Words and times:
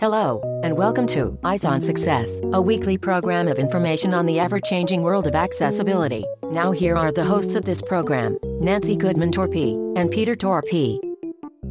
Hello, 0.00 0.40
and 0.62 0.76
welcome 0.76 1.06
to 1.08 1.38
Eyes 1.42 1.64
on 1.64 1.80
Success, 1.80 2.40
a 2.52 2.62
weekly 2.62 2.96
program 2.96 3.48
of 3.48 3.58
information 3.58 4.14
on 4.14 4.26
the 4.26 4.38
ever 4.38 4.60
changing 4.60 5.02
world 5.02 5.26
of 5.26 5.34
accessibility. 5.34 6.24
Now, 6.44 6.70
here 6.70 6.96
are 6.96 7.10
the 7.10 7.24
hosts 7.24 7.56
of 7.56 7.64
this 7.64 7.82
program 7.82 8.38
Nancy 8.60 8.94
Goodman 8.94 9.32
Torpey 9.32 9.74
and 9.98 10.10
Peter 10.10 10.34
Torpey. 10.34 11.00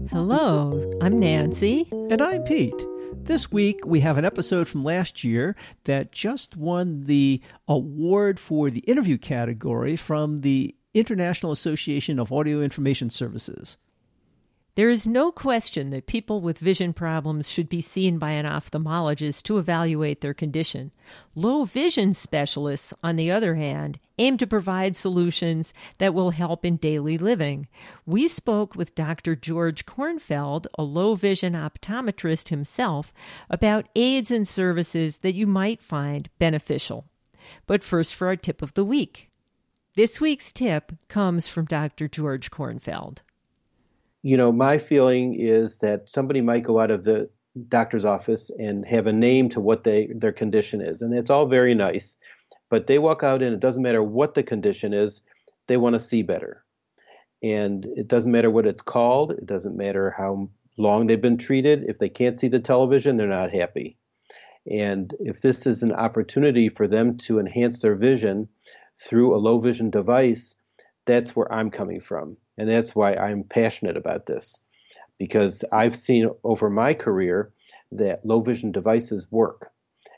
Hello, 0.10 0.92
I'm 1.02 1.20
Nancy. 1.20 1.88
And 1.92 2.22
I'm 2.22 2.44
Pete. 2.44 2.86
This 3.14 3.52
week, 3.52 3.86
we 3.86 4.02
have 4.02 4.18
an 4.18 4.26
episode 4.26 4.68
from 4.68 4.82
last 4.82 5.24
year 5.24 5.56
that 5.86 6.12
just 6.12 6.58
won 6.58 7.06
the 7.06 7.42
award 7.68 8.40
for 8.40 8.70
the 8.70 8.82
interview 8.82 9.18
category 9.18 9.96
from 9.96 10.40
the 10.40 10.76
International 10.94 11.52
Association 11.52 12.20
of 12.20 12.32
Audio 12.32 12.62
Information 12.62 13.10
Services. 13.10 13.78
There 14.78 14.92
is 14.92 15.08
no 15.08 15.32
question 15.32 15.90
that 15.90 16.06
people 16.06 16.40
with 16.40 16.60
vision 16.60 16.94
problems 16.94 17.50
should 17.50 17.68
be 17.68 17.82
seen 17.82 18.20
by 18.20 18.34
an 18.34 18.46
ophthalmologist 18.46 19.42
to 19.46 19.58
evaluate 19.58 20.22
their 20.22 20.36
condition. 20.36 20.92
Low 21.34 21.66
vision 21.66 22.14
specialists, 22.14 22.94
on 23.02 23.16
the 23.16 23.32
other 23.32 23.56
hand, 23.56 24.00
aim 24.20 24.38
to 24.38 24.46
provide 24.46 24.96
solutions 24.96 25.74
that 25.98 26.14
will 26.14 26.30
help 26.30 26.64
in 26.64 26.76
daily 26.76 27.18
living. 27.18 27.68
We 28.06 28.28
spoke 28.28 28.76
with 28.76 28.94
Dr. 28.94 29.36
George 29.36 29.88
Kornfeld, 29.88 30.68
a 30.78 30.84
low 30.84 31.16
vision 31.16 31.54
optometrist 31.54 32.50
himself, 32.50 33.12
about 33.50 33.90
aids 33.96 34.30
and 34.30 34.48
services 34.48 35.18
that 35.18 35.34
you 35.34 35.48
might 35.48 35.82
find 35.82 36.30
beneficial. 36.38 37.08
But 37.66 37.84
first, 37.84 38.14
for 38.14 38.28
our 38.28 38.36
tip 38.36 38.62
of 38.62 38.76
the 38.76 38.86
week. 38.86 39.32
This 39.96 40.22
week's 40.22 40.52
tip 40.52 40.92
comes 41.08 41.48
from 41.48 41.66
Dr. 41.66 42.08
George 42.08 42.52
Kornfeld 42.52 43.22
you 44.28 44.36
know, 44.36 44.52
my 44.52 44.78
feeling 44.78 45.40
is 45.40 45.78
that 45.78 46.10
somebody 46.10 46.42
might 46.42 46.64
go 46.64 46.82
out 46.82 46.92
of 46.92 47.06
the 47.06 47.30
doctor's 47.70 48.04
office 48.04 48.50
and 48.60 48.86
have 48.86 49.08
a 49.08 49.14
name 49.14 49.48
to 49.48 49.62
what 49.62 49.86
they 49.86 50.10
their 50.14 50.34
condition 50.34 50.82
is, 50.82 51.02
and 51.02 51.18
it's 51.18 51.30
all 51.30 51.46
very 51.46 51.74
nice. 51.74 52.18
But 52.70 52.88
they 52.88 53.00
walk 53.00 53.24
out 53.24 53.42
and 53.42 53.54
it 53.54 53.62
doesn't 53.62 53.84
matter 53.84 54.04
what 54.04 54.34
the 54.34 54.44
condition 54.44 54.94
is, 54.94 55.22
they 55.68 55.78
want 55.78 55.94
to 55.94 56.00
see 56.02 56.24
better. 56.24 56.66
And 57.42 57.86
it 57.96 58.10
doesn't 58.10 58.34
matter 58.34 58.52
what 58.52 58.66
it's 58.66 58.82
called, 58.82 59.32
it 59.32 59.46
doesn't 59.46 59.78
matter 59.78 60.14
how 60.18 60.50
long 60.78 61.08
they've 61.08 61.22
been 61.22 61.38
treated. 61.38 61.86
If 61.88 62.00
they 62.00 62.10
can't 62.10 62.38
see 62.38 62.50
the 62.50 62.60
television, 62.60 63.16
they're 63.16 63.30
not 63.30 63.54
happy. 63.54 63.98
And 64.70 65.14
if 65.22 65.40
this 65.40 65.66
is 65.66 65.84
an 65.84 65.94
opportunity 65.94 66.68
for 66.68 66.90
them 66.90 67.16
to 67.20 67.40
enhance 67.40 67.80
their 67.80 67.96
vision 67.96 68.50
through 68.98 69.34
a 69.34 69.40
low 69.40 69.58
vision 69.62 69.90
device, 69.90 70.56
that's 71.06 71.34
where 71.34 71.50
I'm 71.50 71.72
coming 71.72 72.02
from. 72.02 72.36
And 72.58 72.70
that's 72.70 72.96
why 72.96 73.14
I'm 73.14 73.44
passionate 73.44 73.98
about 73.98 74.26
this 74.26 74.64
because 75.18 75.64
I've 75.72 75.96
seen 75.96 76.30
over 76.44 76.70
my 76.70 76.94
career 76.94 77.52
that 77.92 78.26
low 78.26 78.42
vision 78.42 78.72
devices 78.72 79.32
work 79.32 79.72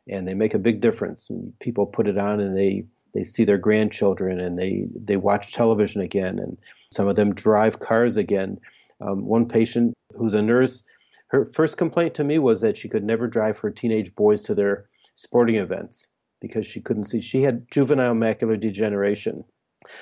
and 0.08 0.28
they 0.28 0.34
make 0.34 0.54
a 0.54 0.60
big 0.60 0.82
difference. 0.82 1.30
People 1.60 1.86
put 1.86 2.08
it 2.08 2.18
on 2.18 2.40
and 2.40 2.58
they, 2.58 2.86
they 3.14 3.24
see 3.24 3.46
their 3.46 3.58
grandchildren 3.58 4.40
and 4.40 4.58
they, 4.58 4.88
they 4.96 5.18
watch 5.18 5.54
television 5.54 6.02
again 6.02 6.40
and 6.40 6.58
some 6.92 7.08
of 7.08 7.16
them 7.16 7.34
drive 7.34 7.80
cars 7.80 8.18
again. 8.18 8.60
Um, 9.02 9.26
one 9.26 9.48
patient 9.48 9.94
who's 10.16 10.34
a 10.34 10.42
nurse, 10.42 10.84
her 11.28 11.46
first 11.46 11.78
complaint 11.78 12.16
to 12.16 12.24
me 12.24 12.40
was 12.40 12.62
that 12.62 12.78
she 12.78 12.90
could 12.90 13.04
never 13.04 13.28
drive 13.28 13.58
her 13.60 13.72
teenage 13.72 14.14
boys 14.16 14.42
to 14.44 14.56
their 14.56 14.90
sporting 15.14 15.56
events 15.56 16.10
because 16.42 16.66
she 16.66 16.82
couldn't 16.82 17.06
see. 17.06 17.22
She 17.22 17.44
had 17.44 17.70
juvenile 17.70 18.14
macular 18.14 18.60
degeneration. 18.60 19.44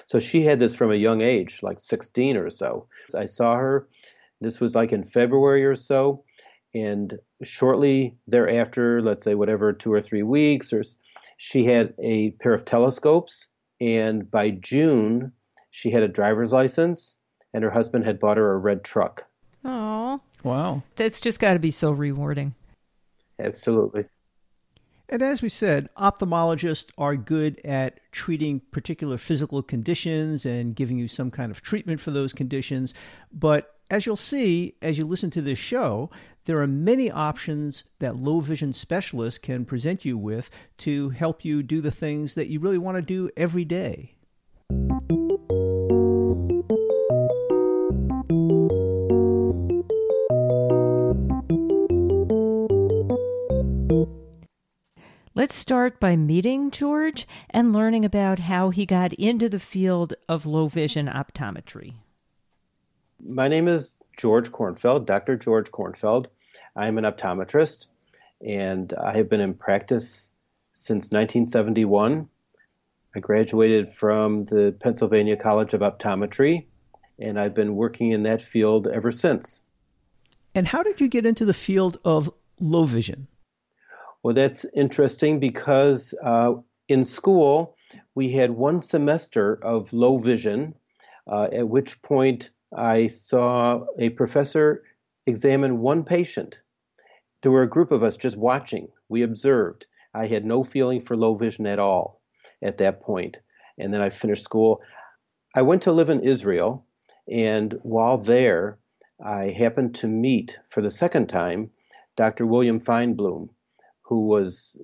So 0.05 0.19
she 0.19 0.43
had 0.43 0.59
this 0.59 0.75
from 0.75 0.91
a 0.91 0.95
young 0.95 1.21
age, 1.21 1.59
like 1.61 1.79
16 1.79 2.37
or 2.37 2.49
so. 2.49 2.87
I 3.15 3.25
saw 3.25 3.55
her, 3.55 3.87
this 4.41 4.59
was 4.59 4.75
like 4.75 4.91
in 4.91 5.03
February 5.03 5.65
or 5.65 5.75
so, 5.75 6.23
and 6.73 7.17
shortly 7.43 8.15
thereafter, 8.27 9.01
let's 9.01 9.23
say 9.23 9.35
whatever, 9.35 9.73
two 9.73 9.93
or 9.93 10.01
three 10.01 10.23
weeks, 10.23 10.73
or 10.73 10.83
she 11.37 11.65
had 11.65 11.93
a 12.01 12.31
pair 12.31 12.53
of 12.53 12.65
telescopes, 12.65 13.47
and 13.79 14.29
by 14.29 14.51
June, 14.51 15.31
she 15.71 15.91
had 15.91 16.03
a 16.03 16.07
driver's 16.07 16.53
license, 16.53 17.17
and 17.53 17.63
her 17.63 17.71
husband 17.71 18.05
had 18.05 18.19
bought 18.19 18.37
her 18.37 18.53
a 18.53 18.57
red 18.57 18.83
truck. 18.83 19.23
Oh, 19.63 20.21
wow. 20.43 20.83
That's 20.95 21.19
just 21.19 21.39
got 21.39 21.53
to 21.53 21.59
be 21.59 21.71
so 21.71 21.91
rewarding. 21.91 22.55
Absolutely. 23.39 24.05
And 25.09 25.21
as 25.21 25.41
we 25.41 25.47
said, 25.47 25.87
ophthalmologists 25.97 26.91
are 26.97 27.15
good 27.15 27.61
at 27.63 27.99
treating 28.11 28.59
particular 28.71 29.17
physical 29.17 29.63
conditions 29.63 30.45
and 30.45 30.75
giving 30.75 30.97
you 30.97 31.07
some 31.07 31.31
kind 31.31 31.49
of 31.49 31.61
treatment 31.61 32.01
for 32.01 32.11
those 32.11 32.33
conditions. 32.33 32.93
But 33.31 33.73
as 33.89 34.05
you'll 34.05 34.17
see 34.17 34.75
as 34.81 34.97
you 34.97 35.05
listen 35.05 35.29
to 35.31 35.41
this 35.41 35.59
show, 35.59 36.09
there 36.43 36.61
are 36.61 36.67
many 36.67 37.09
options 37.09 37.85
that 37.99 38.17
low 38.17 38.41
vision 38.41 38.73
specialists 38.73 39.37
can 39.37 39.63
present 39.63 40.03
you 40.03 40.17
with 40.17 40.49
to 40.79 41.09
help 41.11 41.45
you 41.45 41.63
do 41.63 41.79
the 41.79 41.91
things 41.91 42.33
that 42.33 42.47
you 42.47 42.59
really 42.59 42.77
want 42.77 42.97
to 42.97 43.01
do 43.01 43.29
every 43.37 43.63
day. 43.63 44.16
Let's 55.47 55.55
start 55.55 56.01
by 56.01 56.17
meeting 56.17 56.71
George 56.71 57.25
and 57.51 57.71
learning 57.71 58.03
about 58.03 58.37
how 58.37 58.69
he 58.69 58.85
got 58.85 59.13
into 59.13 59.47
the 59.47 59.61
field 59.61 60.13
of 60.27 60.45
low 60.45 60.67
vision 60.67 61.07
optometry. 61.07 61.93
My 63.25 63.47
name 63.47 63.69
is 63.69 63.95
George 64.17 64.51
Kornfeld, 64.51 65.05
Dr. 65.05 65.37
George 65.37 65.71
Kornfeld. 65.71 66.25
I'm 66.75 66.97
an 66.97 67.05
optometrist 67.05 67.87
and 68.45 68.91
I 69.01 69.15
have 69.15 69.29
been 69.29 69.39
in 69.39 69.53
practice 69.53 70.35
since 70.73 71.11
1971. 71.11 72.27
I 73.15 73.19
graduated 73.21 73.93
from 73.93 74.43
the 74.43 74.75
Pennsylvania 74.81 75.37
College 75.37 75.73
of 75.73 75.79
Optometry 75.79 76.65
and 77.19 77.39
I've 77.39 77.55
been 77.55 77.77
working 77.77 78.11
in 78.11 78.23
that 78.23 78.41
field 78.41 78.85
ever 78.85 79.13
since. 79.13 79.63
And 80.53 80.67
how 80.67 80.83
did 80.83 80.99
you 80.99 81.07
get 81.07 81.25
into 81.25 81.45
the 81.45 81.53
field 81.53 81.99
of 82.03 82.29
low 82.59 82.83
vision? 82.83 83.29
Well, 84.27 84.33
that's 84.33 84.65
interesting 84.73 85.39
because 85.39 86.13
uh, 86.21 86.55
in 86.89 87.05
school 87.05 87.77
we 88.13 88.33
had 88.33 88.51
one 88.51 88.81
semester 88.81 89.57
of 89.63 89.93
low 89.93 90.17
vision, 90.17 90.75
uh, 91.31 91.43
at 91.43 91.69
which 91.69 92.01
point 92.01 92.49
I 92.75 93.07
saw 93.07 93.85
a 93.97 94.09
professor 94.09 94.83
examine 95.27 95.79
one 95.79 96.03
patient. 96.03 96.59
There 97.41 97.53
were 97.53 97.63
a 97.63 97.69
group 97.69 97.93
of 97.93 98.03
us 98.03 98.17
just 98.17 98.35
watching. 98.35 98.89
We 99.07 99.21
observed. 99.21 99.87
I 100.13 100.27
had 100.27 100.43
no 100.43 100.61
feeling 100.61 100.99
for 100.99 101.15
low 101.15 101.35
vision 101.35 101.65
at 101.65 101.79
all 101.79 102.19
at 102.61 102.79
that 102.79 102.99
point. 102.99 103.37
And 103.77 103.93
then 103.93 104.01
I 104.01 104.09
finished 104.09 104.43
school. 104.43 104.81
I 105.55 105.61
went 105.61 105.83
to 105.83 105.93
live 105.93 106.09
in 106.09 106.19
Israel, 106.19 106.85
and 107.31 107.79
while 107.81 108.17
there, 108.17 108.77
I 109.25 109.51
happened 109.51 109.95
to 109.95 110.07
meet 110.07 110.59
for 110.69 110.81
the 110.81 110.91
second 110.91 111.27
time 111.29 111.71
Dr. 112.17 112.45
William 112.45 112.81
Feinbloom, 112.81 113.51
who 114.07 114.27
was 114.27 114.79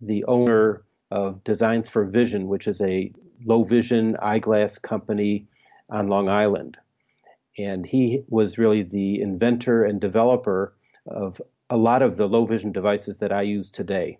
the 0.00 0.24
owner 0.24 0.82
of 1.10 1.44
Designs 1.44 1.88
for 1.88 2.04
Vision, 2.04 2.48
which 2.48 2.66
is 2.66 2.80
a 2.80 3.12
low 3.44 3.62
vision 3.62 4.16
eyeglass 4.16 4.78
company 4.78 5.46
on 5.88 6.08
Long 6.08 6.28
Island. 6.28 6.76
And 7.56 7.86
he 7.86 8.24
was 8.28 8.58
really 8.58 8.82
the 8.82 9.20
inventor 9.20 9.84
and 9.84 10.00
developer 10.00 10.74
of 11.06 11.40
a 11.70 11.76
lot 11.76 12.02
of 12.02 12.16
the 12.16 12.26
low 12.26 12.46
vision 12.46 12.72
devices 12.72 13.18
that 13.18 13.32
I 13.32 13.42
use 13.42 13.70
today. 13.70 14.18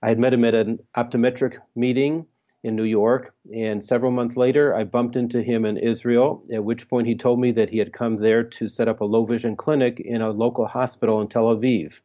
I 0.00 0.08
had 0.08 0.18
met 0.18 0.32
him 0.32 0.44
at 0.44 0.54
an 0.54 0.78
optometric 0.96 1.58
meeting 1.74 2.26
in 2.62 2.76
New 2.76 2.84
York, 2.84 3.34
and 3.52 3.82
several 3.82 4.12
months 4.12 4.36
later, 4.36 4.72
I 4.76 4.84
bumped 4.84 5.16
into 5.16 5.42
him 5.42 5.64
in 5.64 5.76
Israel, 5.76 6.44
at 6.52 6.64
which 6.64 6.88
point 6.88 7.08
he 7.08 7.16
told 7.16 7.40
me 7.40 7.50
that 7.52 7.70
he 7.70 7.78
had 7.78 7.92
come 7.92 8.16
there 8.16 8.44
to 8.44 8.68
set 8.68 8.86
up 8.86 9.00
a 9.00 9.04
low 9.04 9.24
vision 9.24 9.56
clinic 9.56 9.98
in 9.98 10.22
a 10.22 10.30
local 10.30 10.66
hospital 10.66 11.20
in 11.20 11.26
Tel 11.26 11.56
Aviv 11.56 12.00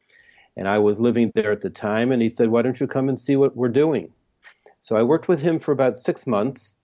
and 0.58 0.68
I 0.68 0.80
was 0.80 1.00
living 1.00 1.32
there 1.36 1.52
at 1.52 1.62
the 1.62 1.70
time. 1.70 2.12
And 2.12 2.22
he 2.22 2.30
said, 2.30 2.50
Why 2.50 2.64
don't 2.64 2.80
you 2.80 2.88
come 2.88 3.08
and 3.08 3.20
see 3.20 3.36
what 3.36 3.56
we're 3.56 3.70
doing? 3.70 4.12
So 4.82 4.98
I 4.98 5.04
worked 5.04 5.28
with 5.28 5.42
him 5.42 5.60
for 5.60 5.72
about 5.72 5.98
six 5.98 6.26
months. 6.26 6.78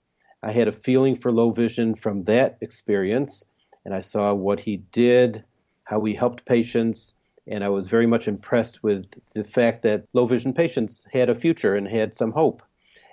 I 0.43 0.51
had 0.51 0.67
a 0.67 0.71
feeling 0.71 1.15
for 1.15 1.31
low 1.31 1.51
vision 1.51 1.95
from 1.95 2.23
that 2.25 2.57
experience, 2.61 3.43
and 3.83 3.93
I 3.93 4.01
saw 4.01 4.33
what 4.33 4.59
he 4.59 4.77
did, 4.77 5.43
how 5.85 6.03
he 6.03 6.13
helped 6.13 6.45
patients, 6.45 7.15
and 7.47 7.63
I 7.63 7.69
was 7.69 7.87
very 7.87 8.05
much 8.05 8.27
impressed 8.27 8.83
with 8.83 9.05
the 9.33 9.43
fact 9.43 9.81
that 9.83 10.05
low 10.13 10.25
vision 10.25 10.53
patients 10.53 11.07
had 11.11 11.29
a 11.29 11.35
future 11.35 11.75
and 11.75 11.87
had 11.87 12.13
some 12.13 12.31
hope, 12.31 12.61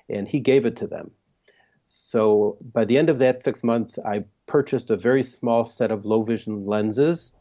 and 0.08 0.28
he 0.28 0.40
gave 0.40 0.66
it 0.66 0.76
to 0.76 0.86
them. 0.86 1.12
So 1.86 2.58
by 2.72 2.84
the 2.84 2.98
end 2.98 3.10
of 3.10 3.18
that 3.20 3.40
six 3.40 3.64
months, 3.64 3.98
I 3.98 4.24
purchased 4.46 4.90
a 4.90 4.96
very 4.96 5.22
small 5.22 5.64
set 5.64 5.90
of 5.90 6.04
low 6.04 6.22
vision 6.22 6.66
lenses 6.66 7.32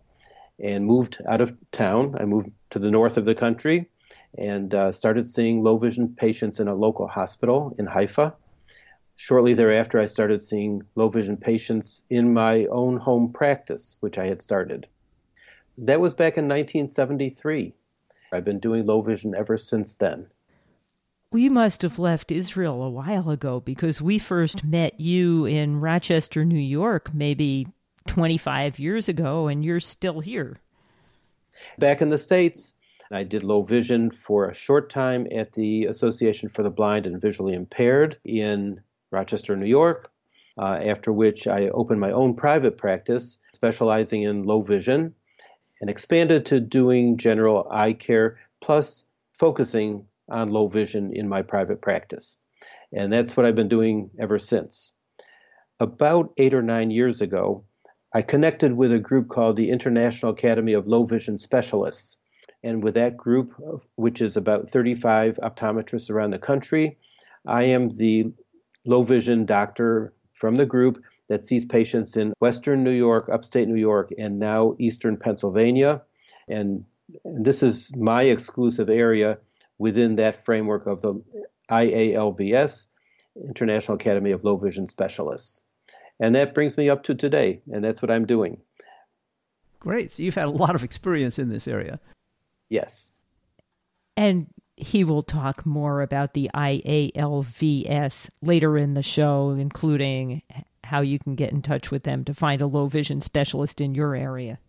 and 0.60 0.86
moved 0.86 1.22
out 1.28 1.42
of 1.42 1.56
town. 1.72 2.16
I 2.20 2.26
moved 2.26 2.50
to 2.72 2.80
the 2.80 2.92
north 2.92 3.18
of 3.18 3.26
the 3.26 3.36
country 3.36 3.90
and 4.38 4.74
uh, 4.74 4.92
started 4.92 5.28
seeing 5.28 5.64
low 5.64 5.78
vision 5.78 6.16
patients 6.16 6.60
in 6.60 6.68
a 6.68 6.76
local 6.76 7.08
hospital 7.08 7.76
in 7.78 7.86
Haifa. 7.86 8.36
Shortly 9.16 9.54
thereafter, 9.54 10.00
I 10.00 10.06
started 10.06 10.40
seeing 10.40 10.84
low 10.96 11.10
vision 11.10 11.38
patients 11.38 12.04
in 12.10 12.34
my 12.34 12.66
own 12.66 12.98
home 12.98 13.34
practice, 13.34 13.98
which 14.00 14.18
I 14.18 14.28
had 14.28 14.40
started. 14.40 14.88
That 15.78 16.00
was 16.00 16.14
back 16.14 16.38
in 16.38 16.46
1973. 16.46 17.74
I've 18.32 18.46
been 18.46 18.60
doing 18.60 18.86
low 18.86 19.02
vision 19.02 19.34
ever 19.36 19.58
since 19.58 19.94
then. 19.96 20.28
We 21.32 21.48
must 21.48 21.84
have 21.84 22.00
left 22.00 22.32
Israel 22.32 22.82
a 22.82 22.90
while 22.90 23.30
ago 23.30 23.60
because 23.60 24.02
we 24.02 24.18
first 24.18 24.64
met 24.64 25.00
you 25.00 25.46
in 25.46 25.80
Rochester, 25.80 26.44
New 26.44 26.60
York, 26.60 27.14
maybe 27.14 27.68
25 28.08 28.80
years 28.80 29.08
ago, 29.08 29.48
and 29.48 29.64
you're 29.64 29.80
still 29.80 30.22
here. 30.22 30.60
Back 31.78 32.02
in 32.02 32.10
the 32.10 32.18
States, 32.18 32.76
I 33.12 33.24
did 33.24 33.44
low 33.44 33.64
vision 33.64 34.12
for 34.12 34.50
a 34.50 34.54
short 34.54 34.90
time 34.90 35.28
at 35.32 35.54
the 35.54 35.86
Association 35.86 36.50
for 36.50 36.62
the 36.62 36.70
Blind 36.70 37.08
and 37.08 37.20
Visually 37.20 37.54
Impaired 37.54 38.18
in 38.24 38.82
Rochester, 39.12 39.56
New 39.56 39.66
York, 39.66 40.12
uh, 40.60 40.80
after 40.84 41.12
which 41.12 41.48
I 41.48 41.70
opened 41.70 42.00
my 42.00 42.12
own 42.12 42.36
private 42.36 42.78
practice 42.78 43.38
specializing 43.54 44.24
in 44.24 44.44
low 44.44 44.62
vision 44.62 45.16
and 45.82 45.90
expanded 45.90 46.46
to 46.48 46.60
doing 46.60 47.18
general 47.18 47.68
eye 47.72 47.94
care 47.94 48.38
plus 48.62 49.06
focusing 49.32 50.06
on 50.30 50.50
low 50.50 50.68
vision 50.68 51.12
in 51.14 51.28
my 51.28 51.42
private 51.42 51.82
practice. 51.82 52.38
And 52.94 53.12
that's 53.12 53.36
what 53.36 53.46
I've 53.46 53.56
been 53.56 53.70
doing 53.70 54.12
ever 54.20 54.38
since. 54.38 54.94
About 55.80 56.34
eight 56.38 56.54
or 56.54 56.62
nine 56.62 56.92
years 56.92 57.22
ago, 57.22 57.64
I 58.14 58.24
connected 58.24 58.74
with 58.74 58.92
a 58.92 59.00
group 59.00 59.28
called 59.30 59.56
the 59.56 59.70
International 59.70 60.32
Academy 60.32 60.74
of 60.74 60.88
Low 60.88 61.04
Vision 61.04 61.38
Specialists. 61.38 62.18
And 62.64 62.84
with 62.84 62.96
that 62.96 63.16
group, 63.16 63.54
which 63.96 64.22
is 64.22 64.36
about 64.36 64.70
35 64.70 65.38
optometrists 65.44 66.10
around 66.10 66.32
the 66.32 66.40
country, 66.40 66.98
I 67.46 67.64
am 67.64 67.90
the 67.90 68.34
low 68.86 69.04
vision 69.04 69.46
doctor 69.46 70.14
from 70.34 70.56
the 70.56 70.66
group 70.66 71.04
that 71.28 71.44
sees 71.44 71.66
patients 71.66 72.18
in 72.18 72.34
Western 72.40 72.84
New 72.84 72.92
York, 72.92 73.30
upstate 73.30 73.68
New 73.68 73.80
York, 73.80 74.10
and 74.18 74.40
now 74.40 74.76
Eastern 74.80 75.16
Pennsylvania. 75.16 76.02
And, 76.48 76.86
and 77.24 77.46
this 77.46 77.62
is 77.62 77.96
my 77.96 78.24
exclusive 78.24 78.90
area 78.90 79.38
within 79.78 80.16
that 80.16 80.44
framework 80.44 80.88
of 80.88 81.02
the 81.02 81.22
IALVS, 81.70 82.88
International 83.36 83.96
Academy 83.96 84.32
of 84.32 84.44
Low 84.44 84.58
Vision 84.58 84.88
Specialists. 84.88 85.64
And 86.20 86.36
that 86.36 86.54
brings 86.54 86.78
me 86.78 86.90
up 86.90 87.04
to 87.04 87.16
today, 87.16 87.62
and 87.72 87.84
that's 87.84 88.02
what 88.02 88.12
I'm 88.12 88.26
doing. 88.26 88.60
Great. 89.80 90.12
So 90.12 90.24
you've 90.24 90.36
had 90.36 90.48
a 90.48 90.52
lot 90.52 90.76
of 90.76 90.84
experience 90.84 91.40
in 91.40 91.50
this 91.50 91.68
area. 91.68 92.00
Yes. 92.70 93.14
And 94.18 94.48
he 94.76 95.04
will 95.04 95.24
talk 95.24 95.66
more 95.66 96.02
about 96.02 96.34
the 96.34 96.50
IALVS 96.54 98.30
later 98.42 98.78
in 98.78 98.94
the 98.94 99.04
show, 99.04 99.52
including 99.52 100.42
how 100.84 101.02
you 101.02 101.20
can 101.20 101.36
get 101.36 101.52
in 101.52 101.62
touch 101.62 101.92
with 101.92 102.04
them 102.04 102.26
to 102.26 102.34
find 102.34 102.62
a 102.62 102.68
low 102.68 102.88
vision 102.88 103.22
specialist 103.22 103.80
in 103.80 103.96
your 103.96 104.16
area. 104.16 104.60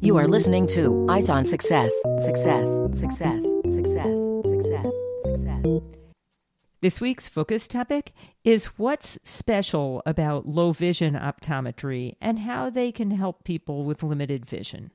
You 0.00 0.18
are 0.18 0.28
listening 0.28 0.66
to 0.68 1.06
Eyes 1.08 1.30
on 1.30 1.46
Success. 1.46 1.92
Success, 2.24 2.68
success, 3.00 3.00
success, 3.00 3.43
This 6.84 7.00
week's 7.00 7.30
focus 7.30 7.66
topic 7.66 8.12
is 8.44 8.66
what's 8.76 9.18
special 9.24 10.02
about 10.04 10.46
low 10.46 10.72
vision 10.72 11.14
optometry 11.14 12.16
and 12.20 12.40
how 12.40 12.68
they 12.68 12.92
can 12.92 13.10
help 13.12 13.42
people 13.42 13.84
with 13.84 14.02
limited 14.02 14.44
vision. 14.44 14.90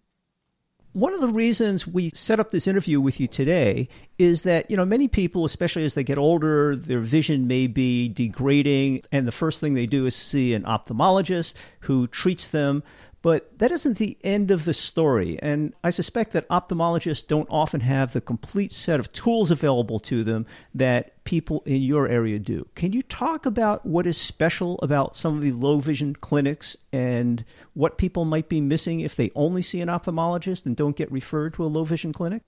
One 0.93 1.15
of 1.15 1.21
the 1.21 1.29
reasons 1.29 1.87
we 1.87 2.11
set 2.13 2.39
up 2.39 2.51
this 2.51 2.67
interview 2.67 3.01
with 3.01 3.19
you 3.19 3.27
today 3.27 3.89
is 4.19 4.43
that, 4.43 4.69
you 4.69 4.77
know, 4.77 4.85
many 4.85 5.07
people, 5.07 5.45
especially 5.45 5.83
as 5.83 5.95
they 5.95 6.03
get 6.03 6.19
older, 6.19 6.75
their 6.75 6.99
vision 6.99 7.47
may 7.47 7.65
be 7.65 8.07
degrading, 8.07 9.01
and 9.11 9.27
the 9.27 9.31
first 9.31 9.59
thing 9.59 9.73
they 9.73 9.87
do 9.87 10.05
is 10.05 10.15
see 10.15 10.53
an 10.53 10.65
ophthalmologist 10.65 11.55
who 11.79 12.05
treats 12.05 12.47
them 12.47 12.83
but 13.21 13.57
that 13.59 13.71
isn't 13.71 13.97
the 13.97 14.17
end 14.23 14.49
of 14.49 14.65
the 14.65 14.73
story, 14.73 15.37
and 15.41 15.73
I 15.83 15.89
suspect 15.89 16.31
that 16.33 16.47
ophthalmologists 16.47 17.27
don't 17.27 17.47
often 17.49 17.81
have 17.81 18.13
the 18.13 18.21
complete 18.21 18.71
set 18.71 18.99
of 18.99 19.11
tools 19.11 19.51
available 19.51 19.99
to 19.99 20.23
them 20.23 20.45
that 20.73 21.23
people 21.25 21.61
in 21.65 21.81
your 21.81 22.07
area 22.07 22.39
do. 22.39 22.67
Can 22.75 22.93
you 22.93 23.03
talk 23.03 23.45
about 23.45 23.85
what 23.85 24.07
is 24.07 24.17
special 24.17 24.79
about 24.81 25.17
some 25.17 25.35
of 25.35 25.41
the 25.41 25.51
low 25.51 25.79
vision 25.79 26.15
clinics 26.15 26.77
and 26.93 27.43
what 27.73 27.97
people 27.97 28.25
might 28.25 28.47
be 28.47 28.61
missing 28.61 29.01
if 29.01 29.15
they 29.15 29.31
only 29.35 29.61
see 29.61 29.81
an 29.81 29.89
ophthalmologist 29.89 30.65
and 30.65 30.75
don't 30.75 30.95
get 30.95 31.11
referred 31.11 31.53
to 31.55 31.65
a 31.65 31.67
low 31.67 31.83
vision 31.83 32.13
clinic? 32.13 32.43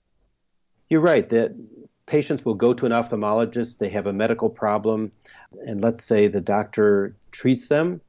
You're 0.88 1.00
right 1.00 1.28
that 1.28 1.54
patients 2.06 2.44
will 2.44 2.54
go 2.54 2.74
to 2.74 2.86
an 2.86 2.92
ophthalmologist, 2.92 3.78
they 3.78 3.88
have 3.90 4.06
a 4.06 4.12
medical 4.12 4.48
problem, 4.48 5.12
and 5.66 5.82
let's 5.82 6.02
say 6.02 6.28
the 6.28 6.40
doctor 6.40 7.14
treats 7.30 7.68
them, 7.68 8.00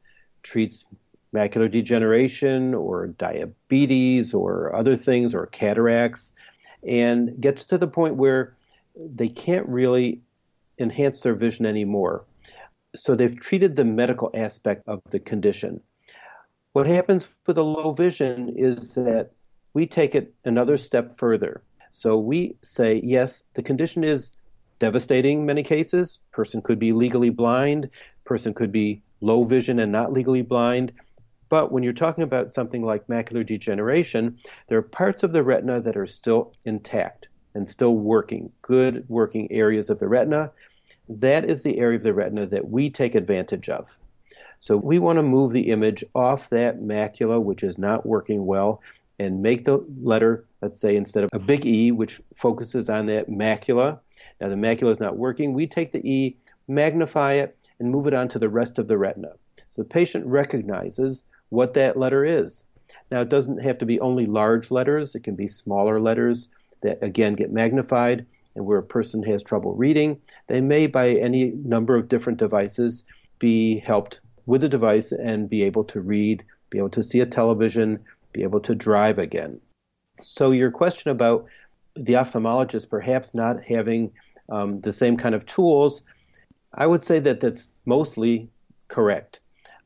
treats 0.41 0.85
macular 1.33 1.69
degeneration 1.69 2.73
or 2.73 3.07
diabetes 3.07 4.33
or 4.33 4.75
other 4.75 4.95
things 4.95 5.33
or 5.33 5.47
cataracts 5.47 6.33
and 6.87 7.39
gets 7.41 7.63
to 7.65 7.77
the 7.77 7.87
point 7.87 8.15
where 8.15 8.55
they 8.95 9.29
can't 9.29 9.67
really 9.67 10.21
enhance 10.77 11.21
their 11.21 11.33
vision 11.33 11.65
anymore. 11.65 12.25
So 12.95 13.15
they've 13.15 13.39
treated 13.39 13.75
the 13.75 13.85
medical 13.85 14.29
aspect 14.33 14.87
of 14.87 15.01
the 15.09 15.19
condition. 15.19 15.81
What 16.73 16.87
happens 16.87 17.27
with 17.45 17.55
the 17.55 17.63
low 17.63 17.91
vision 17.93 18.53
is 18.55 18.93
that 18.93 19.31
we 19.73 19.87
take 19.87 20.15
it 20.15 20.33
another 20.45 20.77
step 20.77 21.17
further. 21.17 21.63
So 21.91 22.17
we 22.17 22.55
say, 22.61 23.01
yes, 23.03 23.43
the 23.53 23.63
condition 23.63 24.03
is 24.03 24.35
devastating 24.79 25.39
in 25.39 25.45
many 25.45 25.63
cases. 25.63 26.21
Person 26.31 26.61
could 26.61 26.79
be 26.79 26.91
legally 26.91 27.29
blind, 27.29 27.89
person 28.25 28.53
could 28.53 28.71
be 28.71 29.01
low 29.21 29.43
vision 29.43 29.79
and 29.79 29.91
not 29.91 30.11
legally 30.11 30.41
blind, 30.41 30.91
but 31.53 31.71
when 31.71 31.83
you're 31.83 31.93
talking 31.93 32.23
about 32.23 32.51
something 32.51 32.81
like 32.81 33.05
macular 33.05 33.45
degeneration, 33.45 34.39
there 34.69 34.79
are 34.79 34.81
parts 34.81 35.21
of 35.21 35.33
the 35.33 35.43
retina 35.43 35.79
that 35.79 35.95
are 35.95 36.07
still 36.07 36.51
intact 36.65 37.27
and 37.53 37.69
still 37.69 37.93
working, 37.93 38.51
good 38.63 39.05
working 39.07 39.51
areas 39.51 39.91
of 39.91 39.99
the 39.99 40.07
retina. 40.07 40.49
That 41.07 41.47
is 41.47 41.61
the 41.61 41.77
area 41.77 41.97
of 41.97 42.01
the 42.01 42.11
retina 42.15 42.47
that 42.47 42.71
we 42.71 42.89
take 42.89 43.13
advantage 43.13 43.69
of. 43.69 43.95
So 44.61 44.75
we 44.75 44.97
want 44.97 45.17
to 45.17 45.21
move 45.21 45.51
the 45.51 45.69
image 45.69 46.03
off 46.15 46.49
that 46.49 46.81
macula, 46.81 47.39
which 47.39 47.61
is 47.61 47.77
not 47.77 48.03
working 48.03 48.47
well, 48.47 48.81
and 49.19 49.43
make 49.43 49.65
the 49.65 49.85
letter, 50.01 50.45
let's 50.63 50.81
say, 50.81 50.95
instead 50.95 51.23
of 51.23 51.29
a 51.33 51.37
big 51.37 51.67
E, 51.67 51.91
which 51.91 52.19
focuses 52.33 52.89
on 52.89 53.05
that 53.05 53.29
macula. 53.29 53.99
Now 54.41 54.47
the 54.47 54.55
macula 54.55 54.89
is 54.89 54.99
not 54.99 55.17
working. 55.17 55.53
We 55.53 55.67
take 55.67 55.91
the 55.91 56.03
E, 56.03 56.35
magnify 56.67 57.33
it, 57.33 57.55
and 57.77 57.91
move 57.91 58.07
it 58.07 58.15
onto 58.15 58.39
the 58.39 58.49
rest 58.49 58.79
of 58.79 58.87
the 58.87 58.97
retina. 58.97 59.33
So 59.69 59.83
the 59.83 59.89
patient 59.89 60.25
recognizes 60.25 61.29
what 61.53 61.75
that 61.75 61.97
letter 61.97 62.25
is. 62.25 62.65
Now, 63.11 63.21
it 63.21 63.29
doesn't 63.29 63.61
have 63.61 63.77
to 63.77 63.85
be 63.85 63.99
only 63.99 64.25
large 64.25 64.71
letters, 64.71 65.13
it 65.13 65.23
can 65.23 65.35
be 65.35 65.47
smaller 65.47 65.99
letters 65.99 66.47
that, 66.81 66.97
again, 67.03 67.35
get 67.35 67.51
magnified. 67.51 68.25
And 68.55 68.65
where 68.65 68.77
a 68.77 68.83
person 68.83 69.23
has 69.23 69.41
trouble 69.41 69.73
reading, 69.73 70.19
they 70.47 70.61
may, 70.61 70.85
by 70.85 71.11
any 71.11 71.51
number 71.51 71.95
of 71.95 72.07
different 72.07 72.37
devices, 72.37 73.03
be 73.39 73.79
helped 73.79 74.19
with 74.45 74.61
the 74.61 74.69
device 74.69 75.11
and 75.11 75.49
be 75.49 75.63
able 75.63 75.83
to 75.85 76.01
read, 76.01 76.43
be 76.69 76.77
able 76.77 76.89
to 76.89 77.01
see 77.01 77.19
a 77.19 77.25
television, 77.25 77.99
be 78.31 78.43
able 78.43 78.59
to 78.59 78.75
drive 78.75 79.17
again. 79.17 79.59
So, 80.21 80.51
your 80.51 80.71
question 80.71 81.09
about 81.09 81.45
the 81.95 82.13
ophthalmologist 82.13 82.89
perhaps 82.89 83.33
not 83.33 83.63
having 83.63 84.11
um, 84.49 84.81
the 84.81 84.91
same 84.91 85.17
kind 85.17 85.33
of 85.33 85.45
tools, 85.45 86.03
I 86.73 86.85
would 86.85 87.01
say 87.01 87.19
that 87.19 87.39
that's 87.39 87.69
mostly 87.85 88.49
correct 88.87 89.39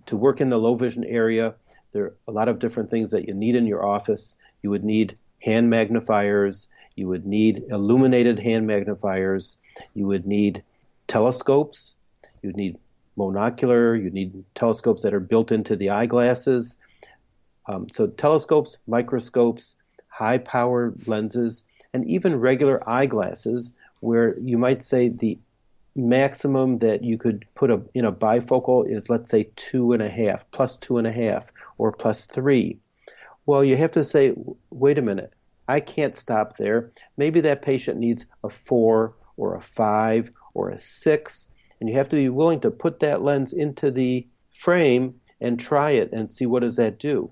to 0.07 0.17
work 0.17 0.41
in 0.41 0.49
the 0.49 0.57
low 0.57 0.75
vision 0.75 1.03
area, 1.03 1.55
there 1.91 2.03
are 2.03 2.15
a 2.27 2.31
lot 2.31 2.49
of 2.49 2.59
different 2.59 2.89
things 2.89 3.11
that 3.11 3.27
you 3.27 3.33
need 3.33 3.55
in 3.55 3.65
your 3.65 3.85
office. 3.85 4.37
You 4.61 4.69
would 4.71 4.83
need 4.83 5.17
hand 5.39 5.69
magnifiers, 5.69 6.67
you 6.95 7.07
would 7.07 7.25
need 7.25 7.63
illuminated 7.69 8.39
hand 8.39 8.67
magnifiers, 8.67 9.57
you 9.93 10.07
would 10.07 10.25
need 10.25 10.63
telescopes, 11.07 11.95
you'd 12.41 12.57
need 12.57 12.77
monocular, 13.17 14.01
you 14.01 14.09
need 14.09 14.43
telescopes 14.55 15.03
that 15.03 15.13
are 15.13 15.19
built 15.19 15.51
into 15.51 15.75
the 15.75 15.91
eyeglasses. 15.91 16.81
Um, 17.67 17.87
so, 17.89 18.07
telescopes, 18.07 18.77
microscopes, 18.87 19.75
high 20.07 20.37
power 20.37 20.93
lenses, 21.05 21.65
and 21.93 22.05
even 22.05 22.39
regular 22.39 22.87
eyeglasses, 22.89 23.75
where 23.99 24.37
you 24.39 24.57
might 24.57 24.83
say 24.83 25.09
the 25.09 25.39
maximum 25.97 26.77
that 26.79 27.03
you 27.03 27.17
could 27.17 27.45
put 27.55 27.71
a, 27.71 27.81
in 27.93 28.05
a 28.05 28.11
bifocal 28.11 28.89
is, 28.89 29.09
let's 29.09 29.29
say, 29.29 29.49
two 29.55 29.93
and 29.93 30.01
a 30.01 30.09
half, 30.09 30.49
plus 30.51 30.77
two 30.77 30.97
and 30.97 31.07
a 31.07 31.11
half, 31.11 31.51
or 31.77 31.91
plus 31.91 32.25
three. 32.25 32.77
Well, 33.45 33.63
you 33.63 33.75
have 33.77 33.93
to 33.93 34.03
say, 34.03 34.33
wait 34.69 34.97
a 34.97 35.01
minute, 35.01 35.33
I 35.67 35.79
can't 35.79 36.15
stop 36.15 36.57
there. 36.57 36.91
Maybe 37.17 37.41
that 37.41 37.61
patient 37.61 37.99
needs 37.99 38.25
a 38.43 38.49
four 38.49 39.15
or 39.35 39.55
a 39.55 39.61
five 39.61 40.31
or 40.53 40.69
a 40.69 40.79
six, 40.79 41.49
and 41.79 41.89
you 41.89 41.95
have 41.95 42.09
to 42.09 42.15
be 42.15 42.29
willing 42.29 42.61
to 42.61 42.71
put 42.71 42.99
that 43.01 43.21
lens 43.21 43.53
into 43.53 43.91
the 43.91 44.27
frame 44.53 45.19
and 45.39 45.59
try 45.59 45.91
it 45.91 46.11
and 46.13 46.29
see 46.29 46.45
what 46.45 46.61
does 46.61 46.77
that 46.77 46.99
do. 46.99 47.31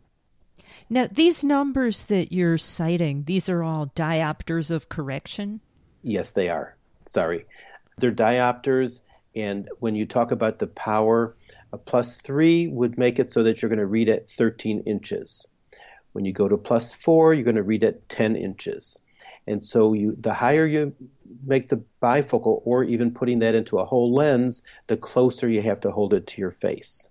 Now, 0.90 1.08
these 1.12 1.44
numbers 1.44 2.04
that 2.06 2.32
you're 2.32 2.60
citing, 2.60 3.24
these 3.24 3.50
are 3.50 3.64
all 3.64 3.92
diopters 3.96 4.70
of 4.70 4.90
correction? 4.90 5.62
Yes, 6.04 6.34
they 6.34 6.50
are. 6.50 6.76
Sorry. 7.08 7.46
They're 7.98 8.12
diopters, 8.12 9.04
And 9.38 9.70
when 9.80 9.96
you 9.96 10.06
talk 10.06 10.32
about 10.32 10.60
the 10.60 10.68
power, 10.68 11.38
a 11.72 11.78
plus 11.78 12.18
three 12.18 12.68
would 12.68 12.98
make 12.98 13.20
it 13.20 13.32
so 13.32 13.44
that 13.44 13.62
you're 13.62 13.70
going 13.70 13.80
to 13.80 13.86
read 13.86 14.10
at 14.10 14.30
13 14.30 14.82
inches. 14.82 15.48
When 16.12 16.26
you 16.26 16.34
go 16.34 16.50
to 16.50 16.58
plus 16.58 16.94
four, 16.94 17.34
you're 17.34 17.46
going 17.46 17.56
to 17.56 17.64
read 17.64 17.86
at 17.86 18.10
10 18.10 18.36
inches. 18.36 19.00
And 19.48 19.64
so 19.64 19.94
you, 19.94 20.14
the 20.20 20.34
higher 20.34 20.66
you 20.66 20.94
make 21.46 21.70
the 21.70 21.84
bifocal, 22.02 22.62
or 22.66 22.84
even 22.84 23.14
putting 23.14 23.40
that 23.40 23.56
into 23.56 23.80
a 23.80 23.86
whole 23.86 24.14
lens, 24.14 24.64
the 24.88 24.98
closer 24.98 25.48
you 25.48 25.62
have 25.62 25.80
to 25.82 25.92
hold 25.92 26.14
it 26.14 26.28
to 26.28 26.42
your 26.42 26.52
face. 26.52 27.10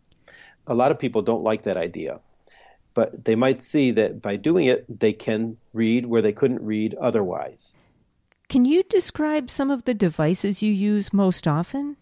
A 0.66 0.74
lot 0.74 0.90
of 0.90 0.98
people 0.98 1.22
don't 1.22 1.44
like 1.44 1.62
that 1.62 1.78
idea, 1.78 2.20
but 2.92 3.24
they 3.24 3.36
might 3.36 3.62
see 3.62 3.92
that 3.92 4.20
by 4.20 4.36
doing 4.36 4.66
it, 4.66 4.84
they 5.00 5.14
can 5.14 5.56
read 5.72 6.04
where 6.04 6.22
they 6.22 6.32
couldn't 6.32 6.62
read 6.62 6.94
otherwise. 6.94 7.74
Can 8.48 8.64
you 8.64 8.82
describe 8.84 9.50
some 9.50 9.70
of 9.70 9.84
the 9.84 9.94
devices 9.94 10.62
you 10.62 10.72
use 10.72 11.12
most 11.12 11.48
often? 11.48 11.96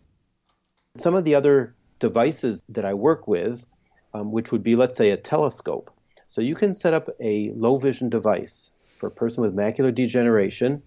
Some 0.94 1.14
of 1.14 1.24
the 1.24 1.34
other 1.34 1.74
devices 1.98 2.62
that 2.68 2.84
I 2.84 2.94
work 2.94 3.26
with, 3.28 3.64
um, 4.12 4.32
which 4.32 4.52
would 4.52 4.62
be, 4.62 4.76
let's 4.76 4.98
say, 4.98 5.10
a 5.10 5.16
telescope. 5.16 5.90
So 6.28 6.40
you 6.40 6.54
can 6.54 6.74
set 6.74 6.94
up 6.94 7.08
a 7.20 7.52
low 7.54 7.78
vision 7.78 8.08
device 8.08 8.72
for 8.98 9.06
a 9.06 9.10
person 9.10 9.42
with 9.42 9.54
macular 9.54 9.94
degeneration. 9.94 10.82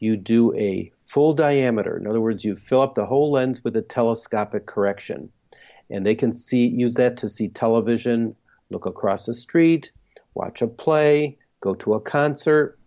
You 0.00 0.16
do 0.16 0.54
a 0.56 0.90
full 1.06 1.34
diameter. 1.34 1.96
In 1.96 2.06
other 2.06 2.20
words, 2.20 2.44
you 2.44 2.56
fill 2.56 2.80
up 2.80 2.94
the 2.94 3.06
whole 3.06 3.30
lens 3.30 3.62
with 3.62 3.76
a 3.76 3.82
telescopic 3.82 4.66
correction. 4.66 5.30
And 5.90 6.06
they 6.06 6.14
can 6.14 6.32
see 6.32 6.66
use 6.66 6.94
that 6.94 7.18
to 7.18 7.28
see 7.28 7.48
television, 7.48 8.34
look 8.70 8.86
across 8.86 9.26
the 9.26 9.34
street, 9.34 9.92
watch 10.34 10.62
a 10.62 10.66
play, 10.66 11.38
go 11.60 11.74
to 11.74 11.94
a 11.94 12.00
concert, 12.00 12.78